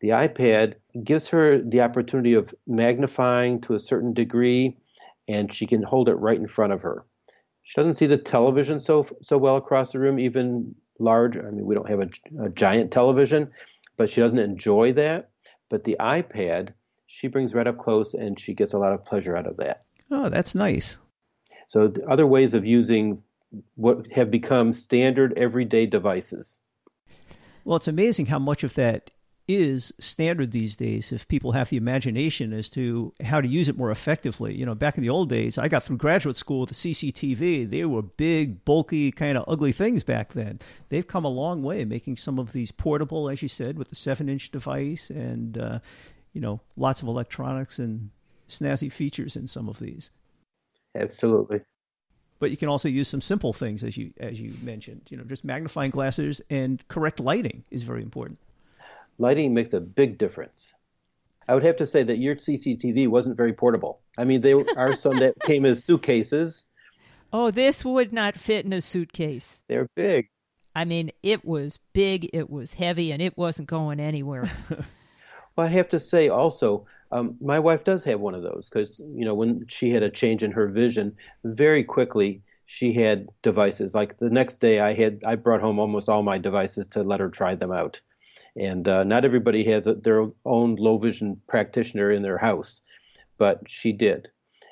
The 0.00 0.08
iPad 0.08 0.74
gives 1.04 1.28
her 1.28 1.60
the 1.60 1.80
opportunity 1.80 2.34
of 2.34 2.54
magnifying 2.66 3.60
to 3.62 3.74
a 3.74 3.78
certain 3.78 4.12
degree, 4.12 4.76
and 5.28 5.52
she 5.52 5.66
can 5.66 5.82
hold 5.82 6.08
it 6.08 6.14
right 6.14 6.38
in 6.38 6.46
front 6.46 6.72
of 6.72 6.82
her. 6.82 7.04
She 7.62 7.80
doesn't 7.80 7.94
see 7.94 8.06
the 8.06 8.16
television 8.16 8.78
so 8.78 9.06
so 9.22 9.38
well 9.38 9.56
across 9.56 9.92
the 9.92 9.98
room, 9.98 10.18
even 10.18 10.74
large. 10.98 11.36
I 11.36 11.42
mean, 11.42 11.66
we 11.66 11.74
don't 11.74 11.88
have 11.88 12.00
a, 12.00 12.08
a 12.44 12.48
giant 12.48 12.90
television, 12.90 13.50
but 13.96 14.08
she 14.08 14.20
doesn't 14.20 14.38
enjoy 14.38 14.92
that. 14.92 15.30
But 15.68 15.84
the 15.84 15.96
iPad, 15.98 16.74
she 17.06 17.26
brings 17.26 17.54
right 17.54 17.66
up 17.66 17.78
close, 17.78 18.14
and 18.14 18.38
she 18.38 18.54
gets 18.54 18.72
a 18.72 18.78
lot 18.78 18.92
of 18.92 19.04
pleasure 19.04 19.36
out 19.36 19.46
of 19.46 19.56
that. 19.56 19.82
Oh, 20.10 20.28
that's 20.28 20.54
nice. 20.54 21.00
So 21.68 21.92
other 22.08 22.26
ways 22.26 22.54
of 22.54 22.64
using 22.64 23.22
what 23.74 24.06
have 24.12 24.30
become 24.30 24.72
standard 24.72 25.36
everyday 25.36 25.86
devices. 25.86 26.60
Well, 27.64 27.76
it's 27.76 27.88
amazing 27.88 28.26
how 28.26 28.38
much 28.38 28.62
of 28.62 28.74
that 28.74 29.10
is 29.48 29.92
standard 29.98 30.50
these 30.50 30.74
days 30.76 31.12
if 31.12 31.28
people 31.28 31.52
have 31.52 31.70
the 31.70 31.76
imagination 31.76 32.52
as 32.52 32.68
to 32.70 33.12
how 33.22 33.40
to 33.40 33.46
use 33.46 33.68
it 33.68 33.76
more 33.76 33.90
effectively. 33.90 34.54
You 34.54 34.66
know, 34.66 34.74
back 34.74 34.96
in 34.96 35.02
the 35.02 35.10
old 35.10 35.28
days, 35.28 35.56
I 35.56 35.68
got 35.68 35.84
through 35.84 35.98
graduate 35.98 36.36
school 36.36 36.60
with 36.60 36.70
the 36.70 36.74
CCTV. 36.74 37.70
They 37.70 37.84
were 37.84 38.02
big, 38.02 38.64
bulky, 38.64 39.12
kind 39.12 39.38
of 39.38 39.44
ugly 39.46 39.72
things 39.72 40.02
back 40.02 40.32
then. 40.32 40.58
They've 40.88 41.06
come 41.06 41.24
a 41.24 41.28
long 41.28 41.62
way, 41.62 41.84
making 41.84 42.16
some 42.16 42.38
of 42.38 42.52
these 42.52 42.72
portable, 42.72 43.28
as 43.28 43.42
you 43.42 43.48
said, 43.48 43.78
with 43.78 43.88
the 43.88 43.96
seven-inch 43.96 44.50
device 44.50 45.10
and 45.10 45.56
uh, 45.58 45.78
you 46.32 46.40
know 46.40 46.60
lots 46.76 47.02
of 47.02 47.08
electronics 47.08 47.78
and 47.78 48.10
snazzy 48.48 48.90
features 48.90 49.36
in 49.36 49.46
some 49.46 49.68
of 49.68 49.78
these. 49.78 50.10
Absolutely. 50.94 51.60
But 52.38 52.50
you 52.50 52.56
can 52.56 52.68
also 52.68 52.88
use 52.88 53.08
some 53.08 53.20
simple 53.20 53.52
things, 53.52 53.82
as 53.82 53.96
you 53.96 54.12
as 54.18 54.40
you 54.40 54.54
mentioned. 54.62 55.02
You 55.08 55.16
know, 55.16 55.24
just 55.24 55.44
magnifying 55.44 55.90
glasses 55.90 56.40
and 56.50 56.86
correct 56.88 57.20
lighting 57.20 57.64
is 57.70 57.82
very 57.82 58.02
important. 58.02 58.38
Lighting 59.18 59.54
makes 59.54 59.72
a 59.72 59.80
big 59.80 60.18
difference. 60.18 60.74
I 61.48 61.54
would 61.54 61.64
have 61.64 61.76
to 61.76 61.86
say 61.86 62.02
that 62.02 62.18
your 62.18 62.36
CCTV 62.36 63.08
wasn't 63.08 63.36
very 63.36 63.52
portable. 63.52 64.00
I 64.18 64.24
mean, 64.24 64.40
there 64.40 64.64
are 64.76 64.94
some 64.94 65.18
that 65.18 65.38
came 65.42 65.64
as 65.64 65.84
suitcases. 65.84 66.64
Oh, 67.32 67.50
this 67.50 67.84
would 67.84 68.12
not 68.12 68.36
fit 68.36 68.64
in 68.64 68.72
a 68.72 68.82
suitcase. 68.82 69.62
They're 69.68 69.88
big. 69.94 70.28
I 70.74 70.84
mean, 70.84 71.10
it 71.22 71.44
was 71.44 71.78
big, 71.92 72.28
it 72.32 72.50
was 72.50 72.74
heavy, 72.74 73.10
and 73.10 73.22
it 73.22 73.36
wasn't 73.38 73.68
going 73.68 73.98
anywhere. 73.98 74.50
well, 75.56 75.66
I 75.66 75.68
have 75.68 75.88
to 75.90 76.00
say 76.00 76.28
also, 76.28 76.86
um, 77.12 77.36
my 77.40 77.58
wife 77.58 77.84
does 77.84 78.04
have 78.04 78.20
one 78.20 78.34
of 78.34 78.42
those 78.42 78.68
because 78.68 79.00
you 79.14 79.24
know 79.24 79.34
when 79.34 79.64
she 79.68 79.90
had 79.90 80.02
a 80.02 80.10
change 80.10 80.42
in 80.42 80.52
her 80.52 80.68
vision, 80.68 81.16
very 81.44 81.84
quickly 81.84 82.42
she 82.66 82.92
had 82.92 83.28
devices. 83.42 83.94
Like 83.94 84.18
the 84.18 84.28
next 84.28 84.56
day, 84.58 84.80
I 84.80 84.92
had 84.92 85.22
I 85.24 85.36
brought 85.36 85.60
home 85.60 85.78
almost 85.78 86.08
all 86.08 86.22
my 86.22 86.36
devices 86.36 86.88
to 86.88 87.02
let 87.02 87.20
her 87.20 87.30
try 87.30 87.54
them 87.54 87.72
out. 87.72 88.00
And 88.58 88.88
uh, 88.88 89.04
not 89.04 89.24
everybody 89.24 89.64
has 89.64 89.86
a, 89.86 89.94
their 89.94 90.26
own 90.44 90.76
low 90.76 90.96
vision 90.96 91.40
practitioner 91.46 92.10
in 92.10 92.22
their 92.22 92.38
house, 92.38 92.82
but 93.38 93.60
she 93.68 93.92
did. 93.92 94.28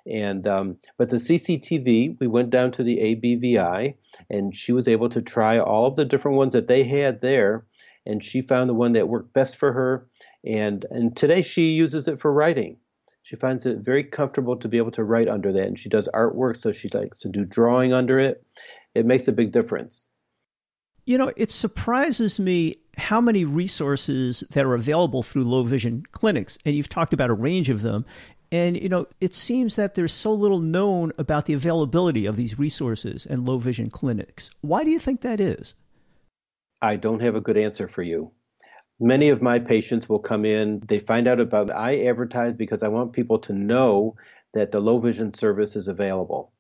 And 0.07 0.47
um, 0.47 0.77
but 0.99 1.09
the 1.09 1.17
CCTV, 1.17 2.19
we 2.21 2.27
went 2.27 2.51
down 2.51 2.73
to 2.73 2.83
the 2.83 2.99
ABVI, 2.99 3.95
and 4.29 4.55
she 4.55 4.73
was 4.73 4.87
able 4.87 5.09
to 5.09 5.23
try 5.23 5.59
all 5.59 5.87
of 5.87 5.97
the 5.97 6.05
different 6.05 6.37
ones 6.37 6.53
that 6.53 6.69
they 6.69 6.85
had 6.85 7.23
there, 7.23 7.65
and 8.05 8.23
she 8.23 8.43
found 8.43 8.69
the 8.69 8.75
one 8.75 8.93
that 8.93 9.09
worked 9.09 9.33
best 9.33 9.57
for 9.57 9.73
her. 9.73 10.07
And 10.45 10.85
and 10.91 11.17
today 11.17 11.41
she 11.41 11.71
uses 11.71 12.07
it 12.07 12.21
for 12.21 12.33
writing. 12.33 12.77
She 13.23 13.37
finds 13.37 13.65
it 13.65 13.79
very 13.79 14.05
comfortable 14.05 14.57
to 14.57 14.69
be 14.69 14.77
able 14.77 14.91
to 14.91 15.05
write 15.05 15.29
under 15.29 15.51
that, 15.53 15.67
and 15.67 15.79
she 15.79 15.89
does 15.89 16.09
artwork, 16.13 16.59
so 16.59 16.71
she 16.73 16.89
likes 16.91 17.19
to 17.21 17.29
do 17.29 17.47
drawing 17.47 17.95
under 17.95 18.19
it. 18.19 18.45
It 18.95 19.07
makes 19.07 19.27
a 19.27 19.33
big 19.33 19.53
difference. 19.53 20.09
You 21.07 21.17
know, 21.17 21.33
it 21.35 21.51
surprises 21.51 22.39
me 22.39 22.79
how 22.97 23.21
many 23.21 23.45
resources 23.45 24.45
that 24.51 24.65
are 24.65 24.75
available 24.75 25.23
through 25.23 25.45
low 25.45 25.63
vision 25.63 26.05
clinics, 26.13 26.59
and 26.65 26.75
you've 26.75 26.89
talked 26.89 27.13
about 27.13 27.31
a 27.31 27.35
range 27.35 27.71
of 27.71 27.83
them. 27.83 28.05
And 28.53 28.81
you 28.81 28.89
know, 28.89 29.07
it 29.21 29.35
seems 29.35 29.77
that 29.77 29.95
there's 29.95 30.13
so 30.13 30.33
little 30.33 30.61
known 30.61 31.13
about 31.19 31.47
the 31.47 31.55
availability 31.55 32.27
of 32.27 32.37
these 32.37 32.59
resources 32.59 33.27
and 33.27 33.47
low 33.47 33.59
vision 33.59 33.91
clinics. 33.91 34.51
Why 34.61 34.85
do 34.85 34.91
you 34.91 34.99
think 34.99 35.23
that 35.23 35.41
is? 35.41 35.75
I 36.81 36.97
don't 36.97 37.21
have 37.21 37.35
a 37.35 37.41
good 37.41 37.57
answer 37.57 37.89
for 37.89 38.03
you. 38.03 38.31
Many 39.01 39.31
of 39.31 39.43
my 39.43 39.59
patients 39.59 40.09
will 40.09 40.21
come 40.21 40.45
in, 40.45 40.81
they 40.87 41.01
find 41.01 41.27
out 41.27 41.41
about 41.41 41.71
I 41.71 42.07
advertise 42.07 42.55
because 42.55 42.83
I 42.83 42.89
want 42.89 43.13
people 43.13 43.39
to 43.41 43.53
know 43.53 44.15
that 44.53 44.71
the 44.71 44.81
low 44.81 44.99
vision 44.99 45.35
service 45.35 45.75
is 45.75 45.89
available. 45.89 46.53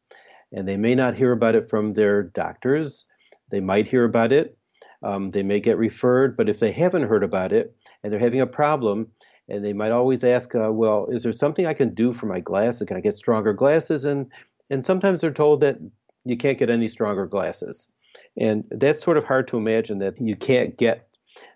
And 0.52 0.66
they 0.66 0.76
may 0.76 0.94
not 0.94 1.14
hear 1.14 1.32
about 1.32 1.54
it 1.54 1.70
from 1.70 1.92
their 1.92 2.24
doctors. 2.24 3.06
They 3.50 3.60
might 3.60 3.86
hear 3.86 4.04
about 4.04 4.32
it. 4.32 4.56
Um, 5.04 5.30
they 5.30 5.42
may 5.42 5.60
get 5.60 5.78
referred, 5.78 6.36
but 6.36 6.48
if 6.48 6.58
they 6.58 6.72
haven't 6.72 7.08
heard 7.08 7.22
about 7.22 7.52
it 7.52 7.76
and 8.02 8.12
they're 8.12 8.20
having 8.20 8.40
a 8.40 8.46
problem, 8.46 9.08
and 9.48 9.64
they 9.64 9.74
might 9.74 9.92
always 9.92 10.24
ask, 10.24 10.54
uh, 10.54 10.72
"Well, 10.72 11.06
is 11.06 11.22
there 11.22 11.32
something 11.32 11.66
I 11.66 11.74
can 11.74 11.94
do 11.94 12.12
for 12.14 12.26
my 12.26 12.40
glasses? 12.40 12.88
Can 12.88 12.96
I 12.96 13.00
get 13.00 13.16
stronger 13.16 13.52
glasses?" 13.52 14.04
And 14.04 14.30
and 14.70 14.84
sometimes 14.84 15.20
they're 15.20 15.30
told 15.30 15.60
that 15.60 15.78
you 16.24 16.36
can't 16.36 16.58
get 16.58 16.70
any 16.70 16.88
stronger 16.88 17.26
glasses. 17.26 17.92
And 18.38 18.64
that's 18.70 19.04
sort 19.04 19.16
of 19.16 19.24
hard 19.24 19.48
to 19.48 19.58
imagine 19.58 19.98
that 19.98 20.20
you 20.20 20.36
can't 20.36 20.76
get, 20.76 21.06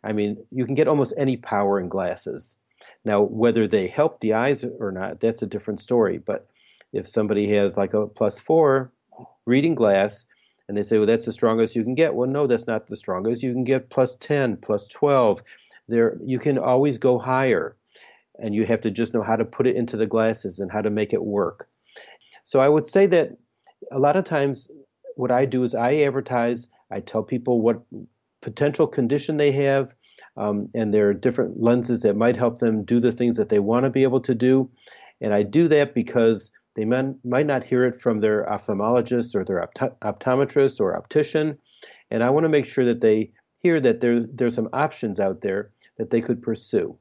I 0.04 0.12
mean, 0.12 0.36
you 0.50 0.66
can 0.66 0.74
get 0.74 0.88
almost 0.88 1.14
any 1.16 1.36
power 1.36 1.80
in 1.80 1.88
glasses. 1.88 2.58
Now, 3.04 3.22
whether 3.22 3.66
they 3.66 3.86
help 3.86 4.20
the 4.20 4.34
eyes 4.34 4.64
or 4.64 4.92
not, 4.92 5.20
that's 5.20 5.42
a 5.42 5.46
different 5.46 5.80
story. 5.80 6.18
But 6.18 6.46
if 6.92 7.08
somebody 7.08 7.48
has 7.56 7.76
like 7.76 7.94
a 7.94 8.06
plus 8.06 8.38
four 8.38 8.92
reading 9.46 9.74
glass 9.74 10.26
and 10.68 10.76
they 10.76 10.82
say, 10.82 10.98
well, 10.98 11.06
that's 11.06 11.26
the 11.26 11.32
strongest 11.32 11.74
you 11.74 11.82
can 11.82 11.94
get. 11.94 12.14
Well, 12.14 12.28
no, 12.28 12.46
that's 12.46 12.66
not 12.66 12.86
the 12.86 12.96
strongest. 12.96 13.42
You 13.42 13.52
can 13.52 13.64
get 13.64 13.88
plus 13.88 14.16
10, 14.16 14.58
plus 14.58 14.86
12. 14.88 15.42
There, 15.88 16.18
you 16.22 16.38
can 16.38 16.58
always 16.58 16.98
go 16.98 17.18
higher. 17.18 17.74
And 18.38 18.54
you 18.54 18.66
have 18.66 18.82
to 18.82 18.90
just 18.90 19.14
know 19.14 19.22
how 19.22 19.36
to 19.36 19.44
put 19.44 19.66
it 19.66 19.76
into 19.76 19.96
the 19.96 20.06
glasses 20.06 20.60
and 20.60 20.70
how 20.70 20.82
to 20.82 20.90
make 20.90 21.12
it 21.12 21.24
work. 21.24 21.68
So 22.44 22.60
I 22.60 22.68
would 22.68 22.86
say 22.86 23.06
that 23.06 23.36
a 23.90 23.98
lot 23.98 24.16
of 24.16 24.24
times 24.24 24.70
what 25.16 25.30
I 25.30 25.46
do 25.46 25.64
is 25.64 25.74
I 25.74 25.96
advertise, 25.96 26.70
I 26.90 27.00
tell 27.00 27.22
people 27.22 27.60
what 27.60 27.82
potential 28.42 28.86
condition 28.86 29.38
they 29.38 29.52
have, 29.52 29.94
um, 30.36 30.68
and 30.74 30.94
there 30.94 31.08
are 31.08 31.14
different 31.14 31.60
lenses 31.60 32.02
that 32.02 32.16
might 32.16 32.36
help 32.36 32.58
them 32.58 32.84
do 32.84 33.00
the 33.00 33.10
things 33.12 33.36
that 33.38 33.48
they 33.48 33.58
want 33.58 33.84
to 33.84 33.90
be 33.90 34.04
able 34.04 34.20
to 34.20 34.34
do. 34.34 34.70
And 35.20 35.34
I 35.34 35.42
do 35.42 35.66
that 35.68 35.94
because 35.94 36.52
they 36.78 36.84
might, 36.84 37.46
not 37.46 37.64
hear 37.64 37.84
it 37.84 38.00
from 38.00 38.20
their 38.20 38.44
ophthalmologist 38.44 39.34
or 39.34 39.44
their 39.44 39.64
opt- 39.64 40.00
optometrist 40.00 40.80
or 40.80 40.96
optician. 40.96 41.58
And 42.12 42.22
I 42.22 42.30
want 42.30 42.44
to 42.44 42.48
make 42.48 42.66
sure 42.66 42.84
that 42.84 43.00
they 43.00 43.32
hear 43.58 43.80
that 43.80 43.98
there, 43.98 44.20
there's 44.20 44.54
some 44.54 44.68
options 44.72 45.18
out 45.18 45.40
there 45.40 45.72
that 45.96 46.10
they 46.10 46.20
could 46.20 46.40
pursue. 46.40 46.96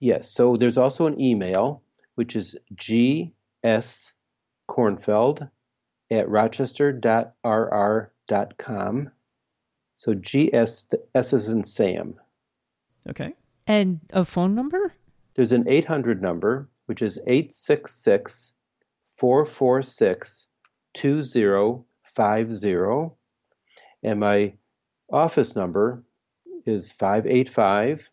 Yes. 0.00 0.30
So 0.30 0.56
there's 0.56 0.76
also 0.76 1.06
an 1.06 1.18
email, 1.18 1.82
which 2.16 2.36
is 2.36 2.54
gskornfeld 2.74 5.50
at 6.10 6.28
rochester.rr.com. 6.28 9.10
So 9.94 10.14
GS, 10.14 10.88
S 11.14 11.32
is 11.32 11.48
in 11.48 11.64
Sam. 11.64 12.20
Okay. 13.08 13.32
And 13.66 14.00
a 14.12 14.26
phone 14.26 14.54
number? 14.54 14.92
There's 15.34 15.52
an 15.52 15.66
800 15.66 16.20
number, 16.20 16.68
which 16.84 17.00
is 17.00 17.18
866 17.26 18.52
446 19.22 20.48
2050. 20.94 23.14
And 24.02 24.18
my 24.18 24.54
office 25.12 25.54
number 25.54 26.02
is 26.66 26.90
585 26.90 28.10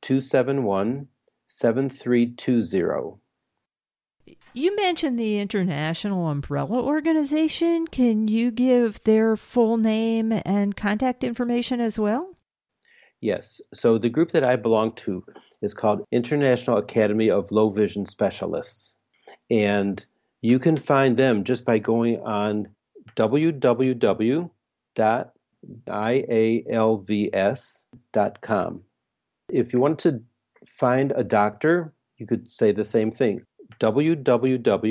271 0.00 1.06
7320. 1.46 3.20
You 4.54 4.74
mentioned 4.74 5.16
the 5.16 5.38
International 5.38 6.26
Umbrella 6.26 6.82
Organization. 6.82 7.86
Can 7.86 8.26
you 8.26 8.50
give 8.50 9.00
their 9.04 9.36
full 9.36 9.76
name 9.76 10.32
and 10.44 10.76
contact 10.76 11.22
information 11.22 11.80
as 11.80 12.00
well? 12.00 12.36
Yes. 13.20 13.60
So 13.72 13.96
the 13.96 14.10
group 14.10 14.32
that 14.32 14.44
I 14.44 14.56
belong 14.56 14.90
to 14.96 15.24
is 15.62 15.72
called 15.72 16.04
International 16.10 16.78
Academy 16.78 17.30
of 17.30 17.52
Low 17.52 17.70
Vision 17.70 18.06
Specialists. 18.06 18.96
And 19.48 20.04
you 20.42 20.58
can 20.58 20.76
find 20.76 21.16
them 21.16 21.44
just 21.44 21.64
by 21.64 21.78
going 21.78 22.20
on 22.22 22.68
www.ialvs.com. 23.16 24.50
If 29.48 29.72
you 29.72 29.78
want 29.78 29.98
to 30.00 30.22
find 30.66 31.12
a 31.12 31.24
doctor, 31.24 31.94
you 32.16 32.26
could 32.26 32.50
say 32.50 32.72
the 32.72 32.84
same 32.84 33.12
thing 33.12 33.46
www.ialvs, 33.80 34.88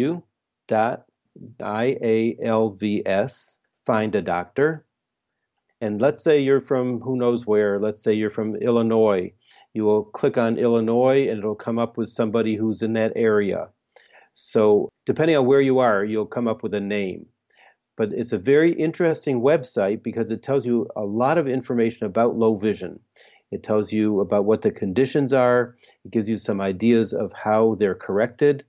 find 3.86 4.16
a 4.16 4.22
doctor. 4.22 4.86
And 5.84 6.00
let's 6.00 6.24
say 6.24 6.40
you're 6.40 6.62
from 6.62 7.02
who 7.02 7.18
knows 7.18 7.46
where, 7.46 7.80
let's 7.80 8.04
say 8.04 8.14
you're 8.14 8.30
from 8.30 8.56
Illinois. 8.56 9.34
You 9.74 9.84
will 9.84 10.04
click 10.04 10.38
on 10.38 10.58
Illinois 10.58 11.28
and 11.28 11.40
it'll 11.40 11.56
come 11.56 11.80
up 11.80 11.98
with 11.98 12.10
somebody 12.10 12.56
who's 12.56 12.84
in 12.84 12.94
that 12.94 13.14
area. 13.16 13.70
So, 14.34 14.89
depending 15.06 15.38
on 15.38 15.46
where 15.46 15.62
you 15.62 15.80
are, 15.80 16.04
you'll 16.04 16.26
come 16.26 16.48
up 16.48 16.63
with 16.63 16.74
a 16.74 16.80
name. 16.80 17.28
But 17.98 18.13
it's 18.13 18.34
a 18.34 18.38
very 18.38 18.74
interesting 18.74 19.41
website 19.41 20.02
because 20.02 20.32
it 20.32 20.41
tells 20.41 20.65
you 20.65 20.88
a 20.96 21.04
lot 21.04 21.38
of 21.38 21.48
information 21.48 22.08
about 22.08 22.38
low 22.38 22.56
vision. 22.56 23.00
It 23.52 23.63
tells 23.63 23.91
you 23.91 24.22
about 24.22 24.46
what 24.46 24.62
the 24.62 24.72
conditions 24.72 25.34
are, 25.34 25.76
it 26.06 26.12
gives 26.12 26.30
you 26.30 26.38
some 26.38 26.62
ideas 26.62 27.13
of 27.13 27.34
how 27.34 27.76
they're 27.76 27.96
corrected. 27.96 28.63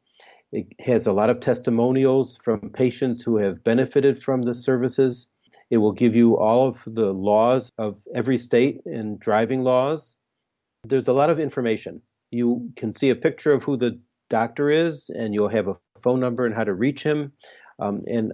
It 0.50 0.66
has 0.80 1.06
a 1.06 1.12
lot 1.12 1.30
of 1.30 1.40
testimonials 1.40 2.36
from 2.36 2.70
patients 2.70 3.22
who 3.22 3.36
have 3.36 3.64
benefited 3.64 4.20
from 4.22 4.42
the 4.42 4.54
services. 4.54 5.30
It 5.70 5.78
will 5.78 5.92
give 5.92 6.14
you 6.16 6.36
all 6.36 6.68
of 6.68 6.82
the 6.84 7.12
laws 7.12 7.70
of 7.78 8.02
every 8.14 8.36
state 8.36 8.82
and 8.84 9.18
driving 9.18 9.62
laws. 9.62 10.16
There's 10.84 11.08
a 11.08 11.14
lot 11.14 11.30
of 11.30 11.38
information. 11.38 12.02
You 12.30 12.72
can 12.76 12.92
see 12.92 13.10
a 13.10 13.16
picture 13.16 13.52
of 13.52 13.62
who 13.62 13.76
the 13.76 14.00
doctor 14.32 14.70
is, 14.70 15.10
and 15.10 15.34
you'll 15.34 15.48
have 15.48 15.68
a 15.68 15.76
phone 16.00 16.18
number 16.18 16.46
and 16.46 16.54
how 16.54 16.64
to 16.64 16.72
reach 16.72 17.02
him. 17.02 17.32
Um, 17.78 18.02
and 18.06 18.32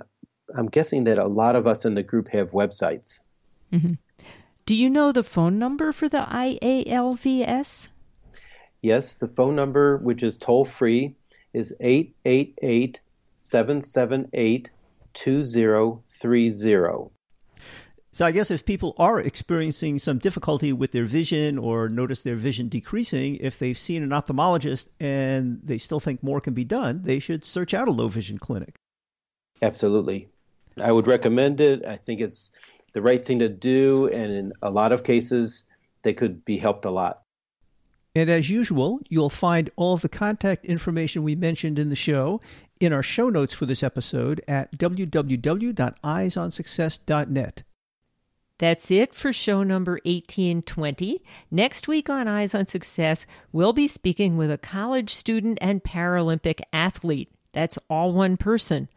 I'm 0.57 0.69
guessing 0.69 1.05
that 1.05 1.19
a 1.19 1.27
lot 1.27 1.57
of 1.57 1.67
us 1.67 1.85
in 1.85 1.95
the 1.95 2.05
group 2.05 2.29
have 2.29 2.53
websites. 2.53 3.19
Mm-hmm. 3.73 3.95
Do 4.65 4.77
you 4.77 4.89
know 4.91 5.11
the 5.11 5.25
phone 5.25 5.59
number 5.59 5.91
for 5.93 6.09
the 6.09 6.21
IALVS? 6.21 7.89
Yes, 8.81 9.15
the 9.15 9.27
phone 9.27 9.57
number, 9.57 9.97
which 9.97 10.23
is 10.23 10.37
toll 10.37 10.65
free, 10.65 11.17
is 11.53 11.75
888 11.81 13.01
778 13.37 14.71
2030. 15.15 17.11
So 18.19 18.27
I 18.27 18.33
guess 18.33 18.51
if 18.51 18.65
people 18.65 18.97
are 18.99 19.21
experiencing 19.21 20.01
some 20.01 20.19
difficulty 20.19 20.73
with 20.73 20.91
their 20.91 21.05
vision 21.05 21.57
or 21.57 21.89
notice 21.89 22.23
their 22.23 22.35
vision 22.35 22.69
decreasing, 22.69 23.37
if 23.37 23.61
they've 23.61 23.79
seen 23.79 24.03
an 24.03 24.09
ophthalmologist 24.09 24.87
and 24.99 25.61
they 25.63 25.79
still 25.79 26.01
think 26.01 26.21
more 26.21 26.41
can 26.41 26.53
be 26.53 26.65
done, 26.65 27.03
they 27.05 27.21
should 27.21 27.45
search 27.45 27.75
out 27.75 27.87
a 27.87 27.93
low 27.93 28.09
vision 28.09 28.37
clinic. 28.37 28.75
Absolutely. 29.63 30.29
I 30.83 30.91
would 30.91 31.07
recommend 31.07 31.61
it. 31.61 31.87
I 31.87 31.95
think 31.95 32.21
it's 32.21 32.51
the 32.93 33.03
right 33.03 33.25
thing 33.25 33.39
to 33.39 33.49
do, 33.49 34.09
and 34.09 34.33
in 34.33 34.53
a 34.63 34.71
lot 34.71 34.91
of 34.91 35.05
cases, 35.05 35.65
they 36.03 36.13
could 36.13 36.45
be 36.45 36.59
helped 36.59 36.87
a 36.87 36.91
lot. 36.91 37.23
And 38.17 38.29
as 38.29 38.51
usual, 38.51 38.99
you'll 39.09 39.31
find 39.31 39.71
all 39.77 39.95
of 39.95 40.03
the 40.03 40.09
contact 40.09 40.65
information 40.65 41.23
we 41.23 41.37
mentioned 41.37 41.79
in 41.79 41.89
the 41.89 41.95
show 41.95 42.41
in 42.81 42.93
our 42.93 43.05
show 43.05 43.29
notes 43.29 43.55
for 43.55 43.67
this 43.67 43.85
episode 43.85 44.43
at 44.49 44.77
www.eyesonsuccess.net. 44.77 47.63
That's 48.59 48.91
it 48.91 49.15
for 49.15 49.33
show 49.33 49.63
number 49.63 50.01
1820. 50.05 51.23
Next 51.49 51.87
week 51.87 52.11
on 52.11 52.27
Eyes 52.27 52.57
on 52.57 52.67
Success, 52.67 53.25
we'll 53.53 53.73
be 53.73 53.87
speaking 53.87 54.37
with 54.37 54.51
a 54.51 54.59
college 54.59 55.15
student 55.15 55.59
and 55.61 55.85
Paralympic 55.85 56.61
athlete. 56.73 57.31
That's 57.53 57.79
all 57.89 58.13
one 58.13 58.37
person. 58.37 58.89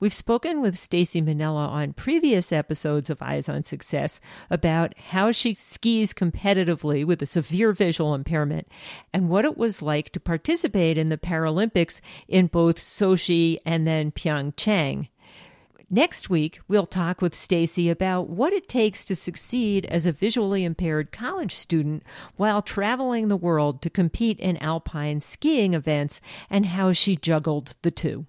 We've 0.00 0.12
spoken 0.12 0.60
with 0.62 0.74
Staci 0.74 1.22
Mannella 1.22 1.68
on 1.68 1.92
previous 1.92 2.50
episodes 2.50 3.10
of 3.10 3.22
Eyes 3.22 3.48
on 3.48 3.62
Success 3.62 4.20
about 4.48 4.98
how 4.98 5.32
she 5.32 5.54
skis 5.54 6.14
competitively 6.14 7.04
with 7.04 7.20
a 7.22 7.26
severe 7.26 7.72
visual 7.72 8.14
impairment 8.14 8.68
and 9.12 9.28
what 9.28 9.44
it 9.44 9.56
was 9.56 9.82
like 9.82 10.10
to 10.12 10.20
participate 10.20 10.96
in 10.98 11.10
the 11.10 11.18
Paralympics 11.18 12.00
in 12.26 12.46
both 12.46 12.76
Sochi 12.76 13.58
and 13.66 13.86
then 13.86 14.12
Pyeongchang. 14.12 15.08
Next 15.92 16.30
week, 16.30 16.60
we'll 16.68 16.86
talk 16.86 17.20
with 17.20 17.34
Staci 17.34 17.90
about 17.90 18.28
what 18.28 18.52
it 18.52 18.68
takes 18.68 19.04
to 19.06 19.16
succeed 19.16 19.86
as 19.86 20.06
a 20.06 20.12
visually 20.12 20.64
impaired 20.64 21.10
college 21.10 21.56
student 21.56 22.04
while 22.36 22.62
traveling 22.62 23.26
the 23.26 23.36
world 23.36 23.82
to 23.82 23.90
compete 23.90 24.38
in 24.38 24.56
alpine 24.58 25.20
skiing 25.20 25.74
events 25.74 26.20
and 26.48 26.66
how 26.66 26.92
she 26.92 27.16
juggled 27.16 27.74
the 27.82 27.90
two. 27.90 28.26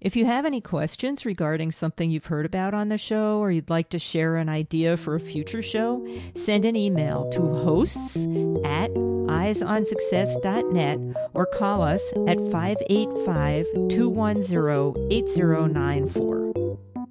If 0.00 0.16
you 0.16 0.26
have 0.26 0.44
any 0.44 0.60
questions 0.60 1.24
regarding 1.24 1.70
something 1.70 2.10
you've 2.10 2.26
heard 2.26 2.46
about 2.46 2.74
on 2.74 2.88
the 2.88 2.98
show 2.98 3.38
or 3.38 3.52
you'd 3.52 3.70
like 3.70 3.90
to 3.90 4.00
share 4.00 4.34
an 4.34 4.48
idea 4.48 4.96
for 4.96 5.14
a 5.14 5.20
future 5.20 5.62
show, 5.62 6.04
send 6.34 6.64
an 6.64 6.74
email 6.74 7.30
to 7.30 7.40
hosts 7.40 8.16
at 8.64 8.90
eyesonsuccess.net 8.90 10.98
or 11.32 11.46
call 11.46 11.82
us 11.82 12.02
at 12.26 12.40
585 12.50 13.66
210 13.88 15.12
8094. 15.12 16.63